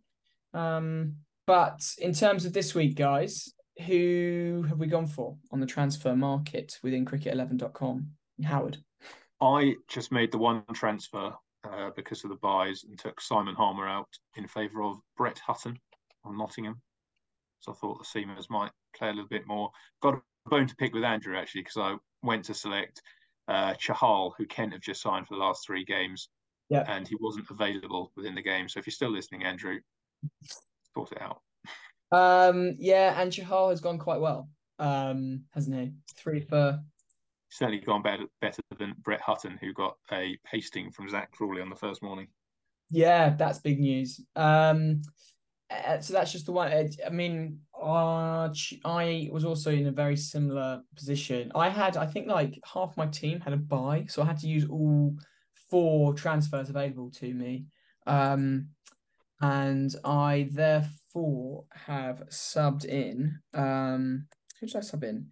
Um, 0.53 1.17
but 1.47 1.81
in 1.99 2.13
terms 2.13 2.45
of 2.45 2.53
this 2.53 2.75
week, 2.75 2.95
guys, 2.95 3.53
who 3.87 4.65
have 4.69 4.79
we 4.79 4.87
gone 4.87 5.07
for 5.07 5.37
on 5.51 5.61
the 5.61 5.67
transfer 5.67 6.15
market 6.15 6.79
within 6.83 7.05
cricket11.com? 7.05 8.07
Howard. 8.45 8.79
I 9.41 9.77
just 9.89 10.13
made 10.13 10.31
the 10.31 10.39
one 10.39 10.63
transfer 10.73 11.33
uh, 11.65 11.91
because 11.97 12.25
of 12.25 12.31
the 12.31 12.37
byes 12.37 12.85
and 12.85 12.99
took 12.99 13.21
Simon 13.21 13.55
Harmer 13.55 13.89
out 13.89 14.09
in 14.37 14.47
favour 14.47 14.83
of 14.83 14.97
Brett 15.17 15.39
Hutton 15.39 15.79
on 16.25 16.37
Nottingham. 16.37 16.81
So 17.61 17.73
I 17.73 17.75
thought 17.77 17.99
the 17.99 18.21
Seamers 18.21 18.51
might 18.51 18.73
play 18.97 19.09
a 19.09 19.13
little 19.13 19.29
bit 19.29 19.47
more. 19.47 19.71
Got 20.01 20.15
a 20.15 20.23
bone 20.51 20.67
to 20.67 20.77
pick 20.77 20.95
with 20.95 21.05
Andrew 21.05 21.37
actually 21.37 21.63
because 21.63 21.77
I 21.77 21.97
went 22.23 22.45
to 22.47 22.55
select 22.55 23.03
uh, 23.49 23.75
Chahal, 23.75 24.33
who 24.37 24.47
Kent 24.47 24.73
have 24.73 24.83
just 24.83 25.03
signed 25.03 25.27
for 25.27 25.35
the 25.35 25.41
last 25.41 25.67
three 25.67 25.85
games. 25.85 26.29
Yeah. 26.69 26.85
And 26.89 27.07
he 27.07 27.17
wasn't 27.21 27.51
available 27.51 28.13
within 28.17 28.35
the 28.35 28.43
game. 28.43 28.69
So 28.69 28.79
if 28.79 28.87
you're 28.87 28.93
still 28.93 29.11
listening, 29.13 29.45
Andrew, 29.45 29.81
sort 30.95 31.13
it 31.13 31.21
out. 31.21 31.41
Um, 32.13 32.77
yeah, 32.79 33.21
and 33.21 33.33
Chahal 33.33 33.71
has 33.71 33.81
gone 33.81 33.99
quite 33.99 34.21
well, 34.21 34.49
um, 34.79 35.45
hasn't 35.55 35.77
he? 35.77 35.93
Three 36.15 36.41
for 36.41 36.79
Certainly 37.51 37.81
gone 37.81 38.03
better 38.03 38.25
better 38.41 38.63
than 38.79 38.95
Brett 39.03 39.21
Hutton, 39.21 39.59
who 39.61 39.73
got 39.73 39.97
a 40.11 40.39
pasting 40.45 40.91
from 40.91 41.09
Zak 41.09 41.31
Crawley 41.33 41.61
on 41.61 41.71
the 41.71 41.77
first 41.77 42.03
morning. 42.03 42.29
yeah, 42.91 43.35
that's 43.37 43.59
big 43.59 43.81
news. 43.81 44.21
Um, 44.37 45.03
uh, 45.71 46.01
so 46.01 46.13
that's 46.13 46.33
just 46.33 46.47
the 46.47 46.53
one. 46.53 46.73
uh, 46.73 46.85
I 47.07 47.11
mean, 47.11 47.61
uh, 47.75 48.51
I 48.85 49.29
was 49.33 49.45
also 49.45 49.71
in 49.71 49.87
a 49.87 49.93
very 49.93 50.17
similar 50.17 50.83
position. 50.97 51.51
I 51.55 51.69
had, 51.69 51.97
I 51.97 52.07
think, 52.07 52.27
like 52.27 52.59
half 52.65 52.97
my 52.97 53.07
team 53.07 53.41
had 53.41 53.53
a 53.53 53.57
bye, 53.57 54.07
so 54.09 54.23
I 54.23 54.27
had 54.27 54.39
to 54.41 54.49
use 54.49 54.67
all 54.69 55.15
four 55.71 56.15
transfers 56.15 56.69
available 56.69 57.11
to 57.13 57.33
me. 57.33 57.67
Um, 58.07 58.69
and 59.43 59.95
I 60.05 60.49
therefore 60.53 61.65
have 61.87 62.23
subbed 62.31 62.85
in. 62.85 63.39
Um, 63.53 64.27
who 64.61 64.67
did 64.69 64.77
I 64.77 64.81
sub 64.81 65.03
in? 65.05 65.27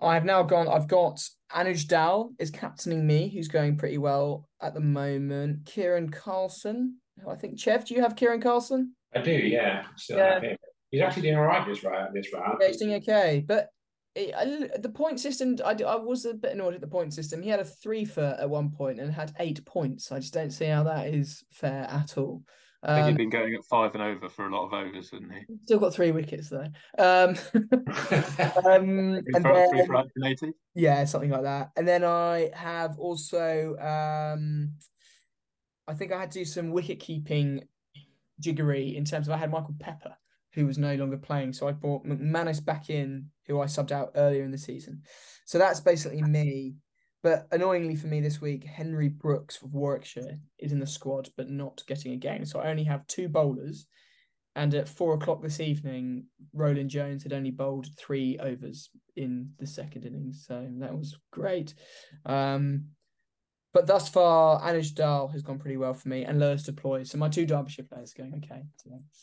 I've 0.00 0.24
now 0.24 0.42
gone. 0.42 0.68
I've 0.68 0.88
got 0.88 1.20
Anuj 1.52 1.88
Dal 1.88 2.32
is 2.38 2.50
captaining 2.50 3.06
me, 3.06 3.28
who's 3.28 3.48
going 3.48 3.78
pretty 3.78 3.96
well 3.98 4.48
at 4.60 4.74
the 4.74 4.80
moment. 4.80 5.64
Kiran 5.64 6.12
Carlson. 6.12 6.98
I 7.28 7.34
think 7.36 7.58
Chev, 7.58 7.86
do 7.86 7.94
you 7.94 8.02
have 8.02 8.16
Kiran 8.16 8.42
Carlson? 8.42 8.94
I 9.14 9.22
do, 9.22 9.32
yeah. 9.32 9.84
Still 9.96 10.18
Yeah. 10.18 10.34
have 10.34 10.42
him. 10.42 10.56
He's 10.90 11.00
actually 11.00 11.22
doing 11.22 11.36
all 11.36 11.44
right 11.44 11.66
this 11.66 11.82
round. 11.82 12.14
This 12.14 12.32
round. 12.34 12.58
Yeah, 12.60 12.68
he's 12.68 12.76
doing 12.76 12.94
okay, 12.94 13.42
but 13.46 13.68
it, 14.14 14.34
I, 14.36 14.78
the 14.78 14.90
point 14.90 15.18
system. 15.18 15.56
I, 15.64 15.72
I 15.84 15.96
was 15.96 16.24
a 16.24 16.34
bit 16.34 16.52
annoyed 16.52 16.74
at 16.74 16.80
the 16.80 16.86
point 16.86 17.14
system. 17.14 17.42
He 17.42 17.48
had 17.48 17.58
a 17.60 17.64
three 17.64 18.04
for 18.04 18.36
at 18.38 18.50
one 18.50 18.70
point 18.70 19.00
and 19.00 19.12
had 19.12 19.32
eight 19.40 19.64
points. 19.64 20.12
I 20.12 20.20
just 20.20 20.34
don't 20.34 20.52
see 20.52 20.66
how 20.66 20.84
that 20.84 21.08
is 21.08 21.42
fair 21.50 21.84
at 21.90 22.16
all. 22.18 22.42
I 22.86 22.94
think 22.96 23.02
Um, 23.04 23.08
he'd 23.08 23.16
been 23.16 23.30
going 23.30 23.54
at 23.54 23.64
five 23.64 23.94
and 23.94 24.02
over 24.02 24.28
for 24.28 24.46
a 24.46 24.54
lot 24.54 24.66
of 24.66 24.72
overs, 24.74 25.10
hadn't 25.10 25.30
he? 25.32 25.44
still 25.64 25.78
got 25.78 25.94
three 25.94 26.10
wickets 26.10 26.50
though. 26.50 26.66
Um, 26.98 27.34
um, 28.66 29.14
and 29.14 29.24
three 29.24 29.42
then- 29.42 29.86
for 29.86 29.94
180. 29.94 30.52
Yeah, 30.74 31.04
something 31.04 31.30
like 31.30 31.42
that. 31.42 31.70
And 31.76 31.86
then 31.86 32.04
I 32.04 32.50
have 32.54 32.98
also 32.98 33.76
um 33.78 34.72
I 35.86 35.94
think 35.94 36.12
I 36.12 36.18
had 36.20 36.30
to 36.32 36.38
do 36.40 36.44
some 36.44 36.70
wicket 36.72 36.98
keeping 37.00 37.64
jiggery 38.40 38.96
in 38.96 39.04
terms 39.04 39.28
of 39.28 39.34
I 39.34 39.36
had 39.36 39.50
Michael 39.50 39.74
Pepper, 39.78 40.16
who 40.54 40.66
was 40.66 40.78
no 40.78 40.94
longer 40.94 41.18
playing. 41.18 41.52
So 41.52 41.68
I 41.68 41.72
brought 41.72 42.04
McManus 42.06 42.64
back 42.64 42.90
in, 42.90 43.30
who 43.46 43.60
I 43.60 43.66
subbed 43.66 43.92
out 43.92 44.12
earlier 44.14 44.44
in 44.44 44.50
the 44.50 44.58
season. 44.58 45.02
So 45.44 45.58
that's 45.58 45.80
basically 45.80 46.22
me. 46.22 46.74
But 47.24 47.48
annoyingly 47.52 47.96
for 47.96 48.06
me 48.06 48.20
this 48.20 48.42
week, 48.42 48.64
Henry 48.64 49.08
Brookes 49.08 49.62
of 49.62 49.72
Warwickshire 49.72 50.38
is 50.58 50.72
in 50.72 50.78
the 50.78 50.86
squad, 50.86 51.30
but 51.38 51.48
not 51.48 51.82
getting 51.86 52.12
a 52.12 52.16
game. 52.16 52.44
So 52.44 52.60
I 52.60 52.68
only 52.68 52.84
have 52.84 53.06
two 53.06 53.30
bowlers. 53.30 53.86
And 54.54 54.74
at 54.74 54.90
four 54.90 55.14
o'clock 55.14 55.42
this 55.42 55.58
evening, 55.58 56.26
Roland 56.52 56.90
Jones 56.90 57.22
had 57.22 57.32
only 57.32 57.50
bowled 57.50 57.88
three 57.98 58.38
overs 58.40 58.90
in 59.16 59.52
the 59.58 59.66
second 59.66 60.04
innings. 60.04 60.44
So 60.46 60.68
that 60.80 60.94
was 60.94 61.16
great. 61.32 61.72
Um, 62.26 62.88
but 63.72 63.86
thus 63.86 64.06
far, 64.06 64.60
Anuj 64.60 64.94
Dal 64.94 65.28
has 65.28 65.40
gone 65.40 65.58
pretty 65.58 65.78
well 65.78 65.94
for 65.94 66.10
me, 66.10 66.24
and 66.24 66.38
Leus 66.38 66.64
du 66.64 66.72
Plooy. 66.72 67.06
So 67.06 67.16
my 67.16 67.30
two 67.30 67.46
Derbyshire 67.46 67.86
players 67.90 68.12
going 68.12 68.34
okay. 68.44 68.64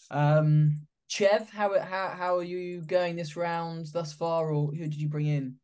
Um, 0.09 0.87
Chev, 1.07 1.51
how 1.51 1.79
how 1.79 2.09
how 2.09 2.37
are 2.37 2.43
you 2.43 2.81
going 2.81 3.15
this 3.15 3.37
round 3.37 3.85
thus 3.93 4.11
far, 4.11 4.51
or 4.51 4.71
who 4.71 4.87
did 4.87 4.95
you 4.95 5.07
bring 5.07 5.27
in? 5.27 5.55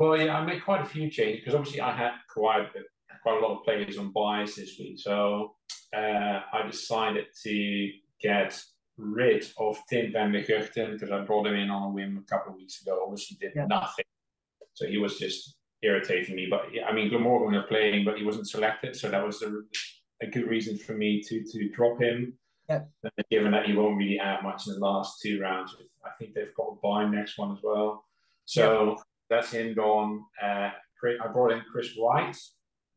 Well, 0.00 0.16
yeah, 0.16 0.34
I 0.34 0.42
made 0.46 0.64
quite 0.64 0.80
a 0.80 0.86
few 0.86 1.10
changes 1.10 1.40
because 1.40 1.54
obviously 1.54 1.82
I 1.82 1.94
had 1.94 2.12
quite 2.32 2.62
a, 2.74 3.18
quite 3.22 3.36
a 3.36 3.46
lot 3.46 3.58
of 3.58 3.64
players 3.64 3.98
on 3.98 4.12
byes 4.12 4.56
this 4.56 4.78
week. 4.78 4.98
So 4.98 5.56
uh, 5.94 6.40
I 6.54 6.66
decided 6.66 7.26
to 7.42 7.90
get 8.18 8.58
rid 8.96 9.44
of 9.58 9.76
Timm 9.90 10.10
van 10.10 10.32
der 10.32 10.42
Gugten 10.42 10.92
because 10.92 11.10
I 11.10 11.20
brought 11.20 11.48
him 11.48 11.54
in 11.54 11.68
on 11.68 11.82
a 11.82 11.90
whim 11.90 12.16
a 12.16 12.30
couple 12.34 12.52
of 12.52 12.56
weeks 12.56 12.80
ago. 12.80 13.02
Obviously, 13.04 13.36
did 13.38 13.52
Yeah. 13.54 13.66
nothing. 13.66 14.06
So 14.72 14.86
he 14.86 14.96
was 14.96 15.18
just 15.18 15.56
irritating 15.82 16.34
me. 16.34 16.46
But 16.48 16.72
yeah, 16.72 16.86
I 16.86 16.94
mean, 16.94 17.10
Glamorgan 17.10 17.54
were 17.54 17.66
playing, 17.68 18.06
but 18.06 18.16
he 18.16 18.24
wasn't 18.24 18.48
selected. 18.48 18.96
So 18.96 19.10
that 19.10 19.22
was 19.22 19.42
a, 19.42 19.52
a 20.22 20.26
good 20.28 20.46
reason 20.46 20.78
for 20.78 20.94
me 20.94 21.20
to 21.28 21.42
to 21.42 21.68
drop 21.68 22.00
him. 22.00 22.38
Yep. 22.70 22.88
And 23.02 23.12
given 23.30 23.52
that 23.52 23.66
he 23.66 23.74
won't 23.74 23.98
really 23.98 24.18
add 24.18 24.42
much 24.42 24.66
in 24.66 24.72
the 24.72 24.80
last 24.80 25.20
two 25.20 25.42
rounds, 25.42 25.76
I 26.06 26.10
think 26.18 26.32
they've 26.32 26.54
got 26.54 26.68
a 26.68 26.76
bye 26.82 27.04
next 27.04 27.36
one 27.36 27.52
as 27.52 27.58
well. 27.62 28.06
So 28.46 28.96
that's 29.30 29.52
him 29.52 29.74
gone. 29.74 30.24
Uh, 30.42 30.70
I 31.02 31.28
brought 31.32 31.52
in 31.52 31.62
Chris 31.72 31.96
Wright, 31.98 32.36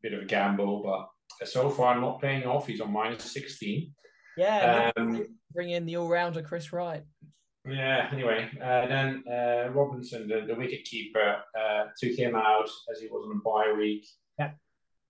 bit 0.02 0.12
of 0.12 0.22
a 0.22 0.26
gamble, 0.26 0.82
but 0.82 1.48
so 1.48 1.70
far 1.70 1.94
I'm 1.94 2.02
not 2.02 2.20
paying 2.20 2.44
off. 2.44 2.66
He's 2.66 2.80
on 2.80 2.92
minus 2.92 3.32
16. 3.32 3.90
Yeah, 4.36 4.90
Um, 4.96 5.26
bring 5.52 5.70
in 5.70 5.86
the 5.86 5.96
all 5.96 6.08
rounder 6.08 6.42
Chris 6.42 6.72
Wright. 6.72 7.04
Yeah. 7.66 8.08
Anyway, 8.12 8.50
uh, 8.62 8.86
then 8.88 9.24
uh, 9.30 9.70
Robinson, 9.70 10.28
the, 10.28 10.44
the 10.46 10.54
wicket 10.54 10.84
keeper, 10.84 11.36
uh, 11.58 11.84
took 11.98 12.12
him 12.12 12.34
out 12.34 12.68
as 12.92 13.00
he 13.00 13.06
was 13.06 13.26
on 13.26 13.36
a 13.36 13.40
bye 13.40 13.72
week. 13.78 14.06
Yeah. 14.38 14.50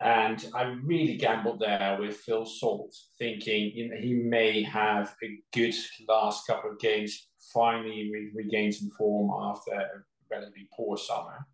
And 0.00 0.44
I 0.54 0.62
really 0.84 1.16
gambled 1.16 1.60
there 1.60 1.96
with 1.98 2.16
Phil 2.18 2.44
Salt, 2.46 2.94
thinking 3.18 3.72
you 3.74 3.88
know, 3.88 3.96
he 3.96 4.12
may 4.14 4.62
have 4.62 5.14
a 5.24 5.38
good 5.52 5.74
last 6.06 6.46
couple 6.46 6.70
of 6.70 6.78
games. 6.78 7.28
Finally, 7.52 8.10
re- 8.12 8.32
regained 8.34 8.74
some 8.74 8.90
form 8.96 9.30
after 9.50 10.06
relatively 10.30 10.68
poor 10.74 10.96
summer. 10.96 11.46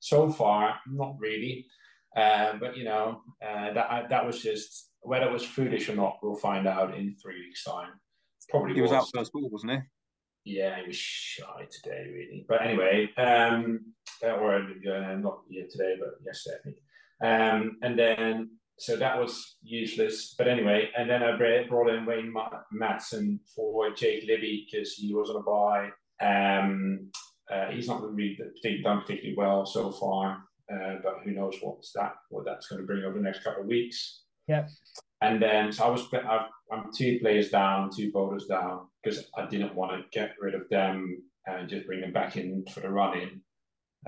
So 0.00 0.30
far, 0.30 0.76
not 0.86 1.16
really. 1.18 1.66
Uh, 2.16 2.54
but 2.60 2.76
you 2.76 2.84
know, 2.84 3.22
uh, 3.42 3.72
that 3.72 4.08
that 4.10 4.26
was 4.26 4.40
just 4.42 4.90
whether 5.00 5.26
it 5.26 5.32
was 5.32 5.44
foolish 5.44 5.88
or 5.88 5.96
not. 5.96 6.18
We'll 6.22 6.36
find 6.36 6.66
out 6.66 6.94
in 6.94 7.16
three 7.20 7.40
weeks' 7.40 7.64
time. 7.64 7.90
Probably 8.50 8.74
He 8.74 8.82
was 8.82 8.92
out 8.92 9.08
first 9.14 9.32
ball, 9.32 9.48
wasn't 9.50 9.72
he? 9.72 9.78
yeah, 10.44 10.78
he 10.80 10.86
was 10.86 10.96
shy 10.96 11.66
today, 11.70 12.06
really. 12.12 12.44
But 12.48 12.62
anyway, 12.62 13.08
um, 13.16 13.80
uh, 14.22 14.32
or 14.32 14.56
uh, 14.56 15.16
not 15.16 15.40
yet 15.48 15.70
today, 15.70 15.96
but 15.98 16.14
yesterday, 16.24 16.56
I 16.56 16.62
think. 16.62 16.76
Um, 17.22 17.78
and 17.82 17.98
then, 17.98 18.50
so 18.78 18.96
that 18.96 19.18
was 19.18 19.56
useless. 19.62 20.34
But 20.36 20.48
anyway, 20.48 20.90
and 20.96 21.08
then 21.08 21.22
I 21.22 21.36
brought 21.36 21.88
in 21.88 22.04
Wayne 22.04 22.34
Madsen 22.78 23.38
for 23.54 23.90
Jake 23.90 24.24
Libby 24.26 24.66
because 24.70 24.92
he 24.92 25.14
was 25.14 25.30
on 25.30 25.36
a 25.36 25.42
bye. 25.42 25.90
Um, 26.20 27.10
uh, 27.54 27.70
he's 27.70 27.88
not 27.88 28.02
really 28.02 28.38
done 28.82 29.02
particularly 29.02 29.34
well 29.36 29.64
so 29.64 29.92
far, 29.92 30.44
uh, 30.72 30.96
but 31.02 31.18
who 31.24 31.32
knows 31.32 31.56
what's 31.62 31.92
that 31.92 32.14
what 32.30 32.44
that's 32.44 32.66
going 32.66 32.80
to 32.80 32.86
bring 32.86 33.04
over 33.04 33.16
the 33.16 33.22
next 33.22 33.44
couple 33.44 33.62
of 33.62 33.68
weeks. 33.68 34.22
Yeah. 34.48 34.66
And 35.20 35.40
then 35.40 35.72
so 35.72 35.84
I 35.84 35.90
was 35.90 36.06
i 36.12 36.46
am 36.72 36.90
two 36.94 37.18
players 37.20 37.50
down, 37.50 37.90
two 37.94 38.10
bowlers 38.12 38.46
down 38.46 38.88
because 39.02 39.24
I 39.38 39.46
didn't 39.46 39.74
want 39.74 39.92
to 39.92 40.18
get 40.18 40.34
rid 40.40 40.54
of 40.54 40.68
them 40.68 41.22
and 41.46 41.68
just 41.68 41.86
bring 41.86 42.00
them 42.00 42.12
back 42.12 42.36
in 42.36 42.64
for 42.72 42.80
the 42.80 42.90
run 42.90 43.18
in, 43.18 43.40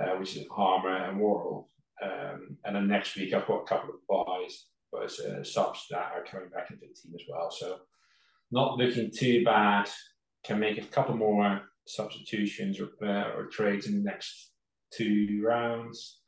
uh, 0.03 0.17
which 0.17 0.37
is 0.37 0.47
Harmer 0.51 1.09
and 1.09 1.21
Worrall. 1.21 1.71
Um, 2.03 2.59
and 2.65 2.77
then 2.77 2.89
next 2.89 3.17
week 3.17 3.33
I've 3.33 3.47
got 3.47 3.63
a 3.63 3.67
couple 3.67 3.91
of 3.91 4.27
byes, 4.27 4.67
but 4.93 5.05
it's 5.05 5.21
uh, 5.21 5.45
subs 5.45 5.87
that 5.91 6.13
are 6.15 6.25
coming 6.25 6.51
back 6.51 6.71
into 6.71 6.87
the 6.87 6.95
team 6.95 7.15
as 7.15 7.23
well. 7.29 7.51
So 7.51 7.79
not 8.51 8.77
looking 8.77 9.11
too 9.11 9.45
bad. 9.45 9.89
Can 10.45 10.61
make 10.61 10.79
a 10.79 10.83
couple 10.83 11.17
more 11.17 11.63
substitutions 11.87 12.81
or, 12.81 12.89
uh, 13.07 13.33
or 13.37 13.47
trades 13.47 13.87
in 13.87 13.95
the 13.95 14.03
next 14.03 14.53
two 14.93 15.43
rounds. 15.45 16.21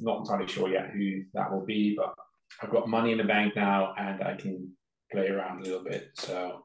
Not 0.00 0.20
entirely 0.20 0.46
sure 0.46 0.68
yet 0.68 0.90
who 0.92 1.22
that 1.34 1.52
will 1.52 1.64
be, 1.64 1.94
but 1.96 2.14
I've 2.62 2.72
got 2.72 2.88
money 2.88 3.12
in 3.12 3.18
the 3.18 3.24
bank 3.24 3.54
now 3.54 3.94
and 3.98 4.22
I 4.22 4.34
can 4.34 4.72
play 5.12 5.28
around 5.28 5.60
a 5.60 5.64
little 5.64 5.84
bit. 5.84 6.08
So 6.14 6.64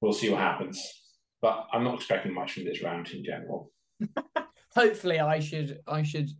we'll 0.00 0.12
see 0.12 0.30
what 0.30 0.40
happens. 0.40 0.80
But 1.40 1.66
I'm 1.72 1.84
not 1.84 1.94
expecting 1.94 2.32
much 2.32 2.52
from 2.52 2.64
this 2.64 2.82
round 2.82 3.10
in 3.10 3.24
general. 3.24 3.72
Hopefully, 4.74 5.18
I 5.18 5.40
should 5.40 5.80
I 5.86 6.02
should 6.02 6.30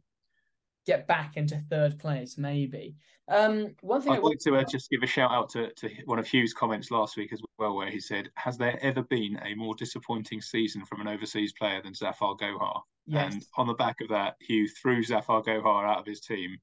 get 0.87 1.07
back 1.07 1.37
into 1.37 1.63
third 1.69 1.99
place, 1.99 2.39
maybe. 2.39 2.97
Um, 3.29 3.75
one 3.81 4.01
thing 4.01 4.13
I'd 4.13 4.23
like 4.23 4.39
to 4.41 4.57
uh, 4.57 4.65
just 4.65 4.91
give 4.91 5.03
a 5.03 5.07
shout 5.07 5.31
out 5.31 5.49
to, 5.51 5.73
to 5.75 5.91
one 6.07 6.19
of 6.19 6.27
Hugh's 6.27 6.53
comments 6.53 6.91
last 6.91 7.17
week 7.17 7.33
as 7.33 7.41
well, 7.63 7.77
where 7.77 7.91
he 7.91 8.01
said, 8.01 8.31
"Has 8.37 8.59
there 8.59 8.79
ever 8.83 9.03
been 9.03 9.39
a 9.45 9.55
more 9.55 9.75
disappointing 9.75 10.41
season 10.41 10.85
from 10.85 11.01
an 11.01 11.09
overseas 11.09 11.53
player 11.53 11.81
than 11.81 11.95
Zafar 11.95 12.37
Gohar?" 12.37 12.81
Yes. 13.07 13.33
And 13.33 13.47
on 13.57 13.67
the 13.67 13.75
back 13.75 14.01
of 14.01 14.09
that, 14.09 14.37
Hugh 14.41 14.69
threw 14.69 15.03
Zafar 15.03 15.43
Gohar 15.43 15.89
out 15.89 15.99
of 15.99 16.07
his 16.07 16.21
team, 16.21 16.57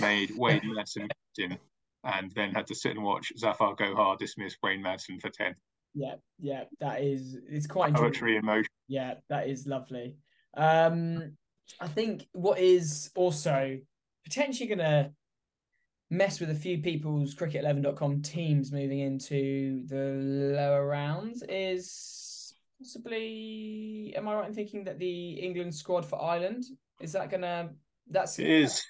made 0.00 0.30
Wayne 0.36 0.62
Madsen 0.62 1.08
captain, 1.36 1.58
and 2.04 2.30
then 2.32 2.54
had 2.54 2.66
to 2.68 2.74
sit 2.74 2.92
and 2.92 3.02
watch 3.02 3.32
Zafar 3.36 3.74
Gohar 3.74 4.16
dismiss 4.18 4.56
Wayne 4.62 4.82
Madsen 4.82 5.20
for 5.20 5.30
ten. 5.30 5.54
Yeah, 5.94 6.14
yeah, 6.38 6.64
that 6.80 7.02
is 7.02 7.36
it's 7.48 7.66
quite 7.66 7.94
poetry 7.94 8.36
in 8.36 8.44
motion. 8.44 8.70
Yeah, 8.88 9.14
that 9.28 9.48
is 9.48 9.66
lovely. 9.66 10.16
Um, 10.56 11.36
I 11.80 11.88
think 11.88 12.28
what 12.32 12.58
is 12.58 13.10
also 13.16 13.78
potentially 14.24 14.68
going 14.68 14.78
to 14.78 15.12
mess 16.10 16.40
with 16.40 16.50
a 16.50 16.54
few 16.54 16.78
people's 16.78 17.34
cricket11.com 17.34 18.22
teams 18.22 18.72
moving 18.72 19.00
into 19.00 19.86
the 19.86 20.54
lower 20.54 20.86
rounds 20.86 21.42
is 21.48 22.54
possibly 22.78 24.12
am 24.16 24.28
I 24.28 24.34
right 24.34 24.48
in 24.48 24.54
thinking 24.54 24.84
that 24.84 24.98
the 24.98 25.32
England 25.32 25.74
squad 25.74 26.04
for 26.04 26.22
Ireland 26.22 26.64
is 27.00 27.12
that 27.12 27.30
gonna 27.30 27.70
that's 28.10 28.38
it 28.38 28.46
is 28.46 28.84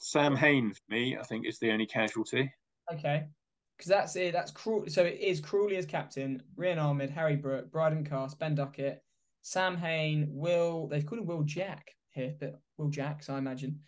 Sam 0.00 0.34
Hain 0.34 0.72
for 0.72 0.94
me, 0.94 1.18
I 1.18 1.22
think 1.22 1.46
is 1.46 1.58
the 1.58 1.70
only 1.70 1.84
casualty. 1.86 2.50
Okay. 2.92 3.26
Because 3.76 3.88
that's 3.88 4.16
it. 4.16 4.32
That's 4.32 4.50
cruel. 4.50 4.84
So 4.88 5.04
it 5.04 5.20
is 5.20 5.40
Crawley 5.40 5.76
as 5.76 5.86
captain, 5.86 6.42
Rehan 6.56 6.78
Ahmed, 6.78 7.10
Harry 7.10 7.36
Brook, 7.36 7.70
Brydon 7.70 8.04
Carse, 8.04 8.34
Ben 8.34 8.54
Duckett, 8.54 9.02
Sam 9.42 9.76
Hain, 9.76 10.26
Will. 10.30 10.88
They've 10.88 11.04
called 11.04 11.20
him 11.20 11.26
Will 11.26 11.42
Jack 11.42 11.94
here, 12.10 12.34
but 12.40 12.60
Will 12.78 12.88
Jacks, 12.88 13.28
I 13.28 13.38
imagine. 13.38 13.80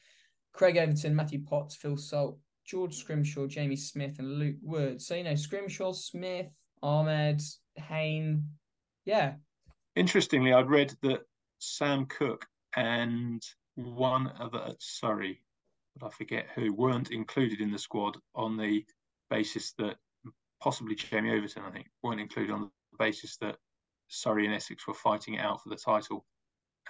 Craig 0.53 0.77
Overton, 0.77 1.17
Matthew 1.17 1.43
Potts, 1.45 1.77
Phil 1.77 1.97
Salt, 1.97 2.39
George 2.73 2.97
Scrimshaw, 2.97 3.47
Jamie 3.47 3.77
Smith, 3.77 4.19
and 4.19 4.39
Luke 4.39 4.57
Wood. 4.63 5.03
So 5.03 5.15
you 5.15 5.25
know 5.25 5.35
Scrimshaw, 5.35 5.93
Smith, 5.93 6.47
Ahmed, 6.83 7.43
Hain. 7.77 8.49
Yeah. 9.05 9.35
Interestingly, 9.95 10.55
I'd 10.55 10.71
read 10.71 10.95
that 11.03 11.21
Sam 11.59 12.07
Cook 12.07 12.47
and 12.75 13.43
one 13.75 14.33
other, 14.41 14.75
sorry, 14.81 15.43
but 15.99 16.07
I 16.07 16.11
forget 16.13 16.47
who, 16.55 16.73
weren't 16.73 17.11
included 17.11 17.61
in 17.61 17.71
the 17.71 17.79
squad 17.79 18.17
on 18.35 18.57
the 18.57 18.87
basis 19.29 19.75
that 19.77 19.99
possibly 20.59 20.95
Jamie 20.95 21.33
Overton, 21.33 21.65
I 21.67 21.73
think, 21.73 21.89
weren't 22.03 22.23
included 22.23 22.55
on 22.55 22.63
the 22.63 22.71
basis 22.99 23.37
that 23.43 23.59
Surrey 24.09 24.47
and 24.47 24.55
Essex 24.55 24.89
were 24.89 24.95
fighting 24.95 25.35
it 25.35 25.41
out 25.41 25.63
for 25.63 25.69
the 25.69 25.77
title 25.77 26.25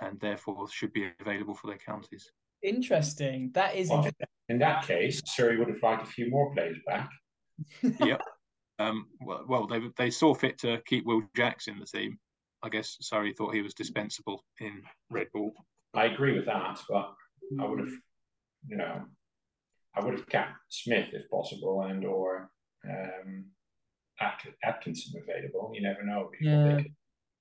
and 0.01 0.21
therefore 0.21 0.68
should 0.68 0.92
be 0.92 1.11
available 1.18 1.57
for 1.57 1.66
their 1.66 1.79
counties. 1.79 2.31
Interesting. 2.62 3.51
That 3.55 3.75
is 3.75 3.88
well, 3.88 3.98
interesting. 3.98 4.27
In 4.48 4.59
that 4.59 4.87
case, 4.87 5.20
Surrey 5.27 5.59
would 5.59 5.68
have 5.68 5.83
liked 5.83 6.03
a 6.03 6.11
few 6.11 6.31
more 6.31 6.53
players 6.53 6.79
back. 6.87 7.11
yep. 8.01 8.22
Um, 8.79 9.07
well, 9.20 9.44
well, 9.48 9.66
they 9.66 9.81
they 9.96 10.11
saw 10.11 10.35
fit 10.35 10.59
to 10.59 10.81
keep 10.87 11.05
Will 11.07 11.22
Jacks 11.37 11.68
in 11.68 11.79
the 11.79 11.87
team. 11.87 12.18
I 12.62 12.68
guess 12.68 12.96
Surrey 13.01 13.33
thought 13.33 13.55
he 13.55 13.62
was 13.62 13.75
dispensable 13.75 14.44
in 14.61 14.83
red 15.11 15.29
ball. 15.33 15.53
I 15.94 16.07
agree 16.07 16.35
with 16.35 16.46
that, 16.46 16.79
but 16.88 17.12
I 17.61 17.66
would 17.66 17.81
have, 17.81 17.92
you 18.68 18.77
know, 18.77 19.03
I 19.94 20.05
would 20.05 20.14
have 20.14 20.29
kept 20.29 20.53
Smith 20.68 21.09
if 21.12 21.29
possible, 21.29 21.83
and 21.83 22.05
or 22.05 22.51
um, 22.88 23.46
Atkinson 24.64 25.22
available. 25.22 25.72
You 25.75 25.83
never 25.83 26.05
know. 26.05 26.31
Yeah. 26.40 26.81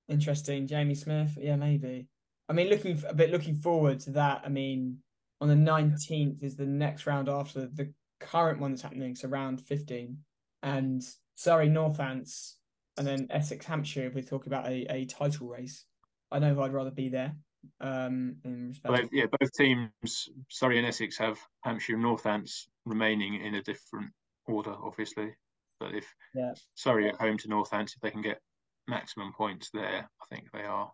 Interesting, 0.10 0.68
Jamie 0.68 0.96
Smith. 0.96 1.38
Yeah, 1.40 1.56
maybe. 1.56 2.08
I 2.50 2.54
mean, 2.54 2.68
looking 2.68 3.02
a 3.08 3.14
bit 3.14 3.32
looking 3.32 3.56
forward 3.56 4.00
to 4.02 4.12
that. 4.12 4.42
I 4.44 4.50
mean, 4.50 4.98
on 5.42 5.48
the 5.48 5.56
nineteenth 5.56 6.44
is 6.44 6.56
the 6.56 6.66
next 6.66 7.08
round 7.08 7.28
after 7.28 7.68
the 7.68 7.92
current 8.20 8.60
one 8.60 8.72
that's 8.72 8.84
happening, 8.84 9.16
so 9.16 9.28
round 9.28 9.60
fifteen, 9.60 10.20
and 10.62 11.02
sorry, 11.36 11.68
Northants, 11.68 12.54
and 12.98 13.06
then 13.06 13.28
Essex 13.32 13.66
Hampshire. 13.66 14.06
if 14.06 14.14
we're 14.14 14.22
talking 14.22 14.54
about 14.54 14.68
a, 14.68 14.86
a 14.94 15.06
title 15.06 15.48
race, 15.48 15.86
I 16.32 16.40
know 16.40 16.54
who 16.54 16.62
I'd 16.62 16.74
rather 16.74 16.92
be 16.92 17.10
there. 17.10 17.36
Um, 17.80 18.38
in 18.44 18.70
respect, 18.70 19.10
yeah, 19.12 19.26
both 19.40 19.52
teams, 19.54 20.30
Surrey 20.50 20.78
and 20.78 20.88
Essex, 20.88 21.18
have 21.18 21.40
Hampshire 21.64 21.96
and 21.96 22.04
Northants 22.04 22.68
remaining 22.86 23.44
in 23.44 23.56
a 23.56 23.64
different 23.64 24.12
order, 24.48 24.76
obviously. 24.84 25.32
But 25.80 25.96
if 25.96 26.06
yeah. 26.36 26.54
Surrey 26.76 27.10
at 27.10 27.16
home 27.16 27.38
to 27.40 27.48
Northants, 27.48 27.96
if 27.96 28.02
they 28.02 28.12
can 28.12 28.22
get 28.22 28.40
maximum 28.88 29.34
points 29.34 29.70
there, 29.74 30.08
I 30.22 30.36
think 30.36 30.52
they 30.54 30.64
are 30.64 30.92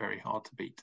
very 0.00 0.18
hard 0.18 0.44
to 0.46 0.54
beat. 0.54 0.82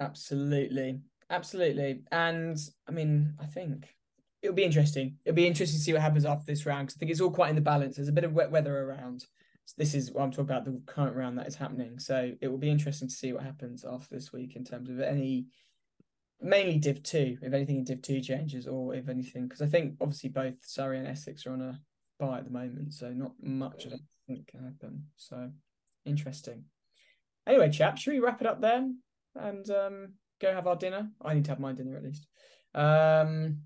Absolutely. 0.00 1.00
Absolutely. 1.30 2.02
And 2.12 2.58
I 2.88 2.92
mean, 2.92 3.34
I 3.40 3.46
think 3.46 3.94
it'll 4.42 4.54
be 4.54 4.64
interesting. 4.64 5.16
It'll 5.24 5.34
be 5.34 5.46
interesting 5.46 5.78
to 5.78 5.84
see 5.84 5.92
what 5.92 6.02
happens 6.02 6.24
after 6.24 6.44
this 6.46 6.66
round 6.66 6.86
because 6.86 6.96
I 6.96 7.00
think 7.00 7.10
it's 7.10 7.20
all 7.20 7.30
quite 7.30 7.50
in 7.50 7.56
the 7.56 7.62
balance. 7.62 7.96
There's 7.96 8.08
a 8.08 8.12
bit 8.12 8.24
of 8.24 8.32
wet 8.32 8.50
weather 8.50 8.78
around. 8.78 9.22
So 9.64 9.74
this 9.76 9.94
is 9.94 10.12
what 10.12 10.22
I'm 10.22 10.30
talking 10.30 10.44
about 10.44 10.64
the 10.64 10.80
current 10.86 11.16
round 11.16 11.38
that 11.38 11.48
is 11.48 11.56
happening. 11.56 11.98
So 11.98 12.32
it 12.40 12.48
will 12.48 12.58
be 12.58 12.70
interesting 12.70 13.08
to 13.08 13.14
see 13.14 13.32
what 13.32 13.42
happens 13.42 13.84
after 13.84 14.14
this 14.14 14.32
week 14.32 14.54
in 14.54 14.64
terms 14.64 14.88
of 14.88 15.00
any, 15.00 15.46
mainly 16.40 16.78
Div 16.78 17.02
2, 17.02 17.38
if 17.42 17.52
anything 17.52 17.78
in 17.78 17.84
Div 17.84 18.00
2 18.00 18.20
changes 18.20 18.68
or 18.68 18.94
if 18.94 19.08
anything, 19.08 19.48
because 19.48 19.62
I 19.62 19.66
think 19.66 19.96
obviously 20.00 20.30
both 20.30 20.54
Surrey 20.62 20.98
and 20.98 21.08
Essex 21.08 21.44
are 21.46 21.52
on 21.52 21.62
a 21.62 21.80
bye 22.20 22.38
at 22.38 22.44
the 22.44 22.50
moment. 22.50 22.92
So 22.92 23.12
not 23.12 23.32
much 23.42 23.86
of 23.86 23.94
anything 24.28 24.44
can 24.46 24.62
happen. 24.62 25.06
So 25.16 25.50
interesting. 26.04 26.66
Anyway, 27.48 27.70
chap, 27.70 27.98
should 27.98 28.12
we 28.12 28.20
wrap 28.20 28.40
it 28.40 28.46
up 28.46 28.60
there? 28.60 28.86
and 29.38 29.68
um, 29.70 30.12
go 30.40 30.52
have 30.52 30.66
our 30.66 30.76
dinner. 30.76 31.10
I 31.22 31.34
need 31.34 31.44
to 31.46 31.50
have 31.50 31.60
my 31.60 31.72
dinner 31.72 31.96
at 31.96 32.04
least. 32.04 32.26
Um, 32.74 33.62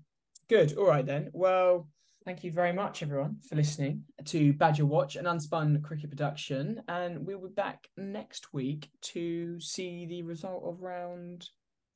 good. 0.49 0.77
All 0.77 0.87
right 0.87 1.05
then. 1.05 1.29
Well, 1.33 1.89
thank 2.25 2.43
you 2.43 2.51
very 2.51 2.71
much, 2.71 3.01
everyone, 3.03 3.37
for 3.47 3.55
listening 3.55 4.03
to 4.25 4.53
Badger 4.53 4.85
Watch, 4.85 5.15
an 5.15 5.25
unspun 5.25 5.81
cricket 5.81 6.09
production, 6.09 6.81
and 6.87 7.25
we'll 7.25 7.41
be 7.41 7.49
back 7.49 7.87
next 7.97 8.53
week 8.53 8.89
to 9.01 9.59
see 9.59 10.05
the 10.05 10.21
result 10.23 10.63
of 10.63 10.81
round 10.81 11.49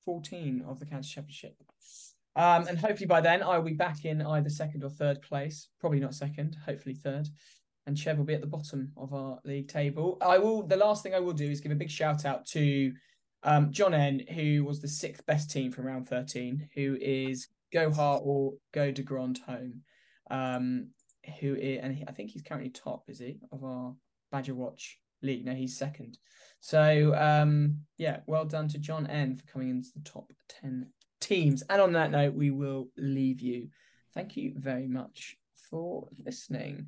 fourteen 0.03 0.63
of 0.67 0.79
the 0.79 0.85
County 0.85 1.07
Championship. 1.07 1.55
Um, 2.35 2.67
and 2.67 2.77
hopefully 2.77 3.07
by 3.07 3.21
then 3.21 3.41
I'll 3.41 3.61
be 3.61 3.73
back 3.73 4.03
in 4.03 4.21
either 4.21 4.49
second 4.49 4.83
or 4.83 4.89
third 4.89 5.21
place. 5.21 5.69
Probably 5.79 6.01
not 6.01 6.13
second, 6.13 6.57
hopefully 6.65 6.95
third. 6.95 7.29
and 7.87 7.97
Chev 7.97 8.17
will 8.17 8.25
be 8.25 8.33
at 8.33 8.41
the 8.41 8.47
bottom 8.47 8.91
of 8.97 9.13
our 9.13 9.39
league 9.45 9.67
table. 9.67 10.17
I 10.21 10.37
will. 10.37 10.63
The 10.63 10.77
last 10.77 11.03
thing 11.03 11.13
I 11.13 11.19
will 11.19 11.33
do 11.33 11.49
is 11.49 11.61
give 11.61 11.71
a 11.71 11.75
big 11.75 11.89
shout 11.89 12.25
out 12.25 12.45
to 12.47 12.91
um, 13.45 13.71
John 13.71 13.93
N, 13.93 14.21
who 14.33 14.65
was 14.65 14.81
the 14.81 14.87
sixth 14.89 15.25
best 15.25 15.49
team 15.49 15.71
from 15.71 15.85
round 15.85 16.09
thirteen, 16.09 16.67
who 16.75 16.97
is 16.99 17.47
Go 17.71 17.91
Hart 17.91 18.23
or 18.25 18.53
Go 18.73 18.91
de 18.91 19.03
Grandhomme. 19.03 19.81
Um, 20.29 20.89
who 21.39 21.55
is, 21.55 21.79
and 21.81 22.03
I 22.07 22.11
think 22.11 22.29
he's 22.29 22.43
currently 22.43 22.69
top, 22.69 23.05
is 23.07 23.19
he, 23.19 23.39
of 23.51 23.63
our 23.63 23.95
Badger 24.31 24.53
Watch 24.53 24.99
league? 25.21 25.45
No, 25.45 25.53
he's 25.53 25.77
second. 25.77 26.17
So 26.59 27.15
um, 27.15 27.77
yeah, 27.97 28.19
well 28.27 28.45
done 28.45 28.67
to 28.69 28.79
John 28.79 29.07
N 29.07 29.35
for 29.35 29.45
coming 29.45 29.69
into 29.69 29.89
the 29.95 30.01
top 30.03 30.31
ten 30.49 30.91
teams. 31.21 31.63
And 31.69 31.81
on 31.81 31.93
that 31.93 32.11
note, 32.11 32.33
we 32.33 32.51
will 32.51 32.89
leave 32.97 33.41
you. 33.41 33.69
Thank 34.13 34.37
you 34.37 34.53
very 34.55 34.87
much 34.87 35.35
for 35.69 36.07
listening. 36.23 36.87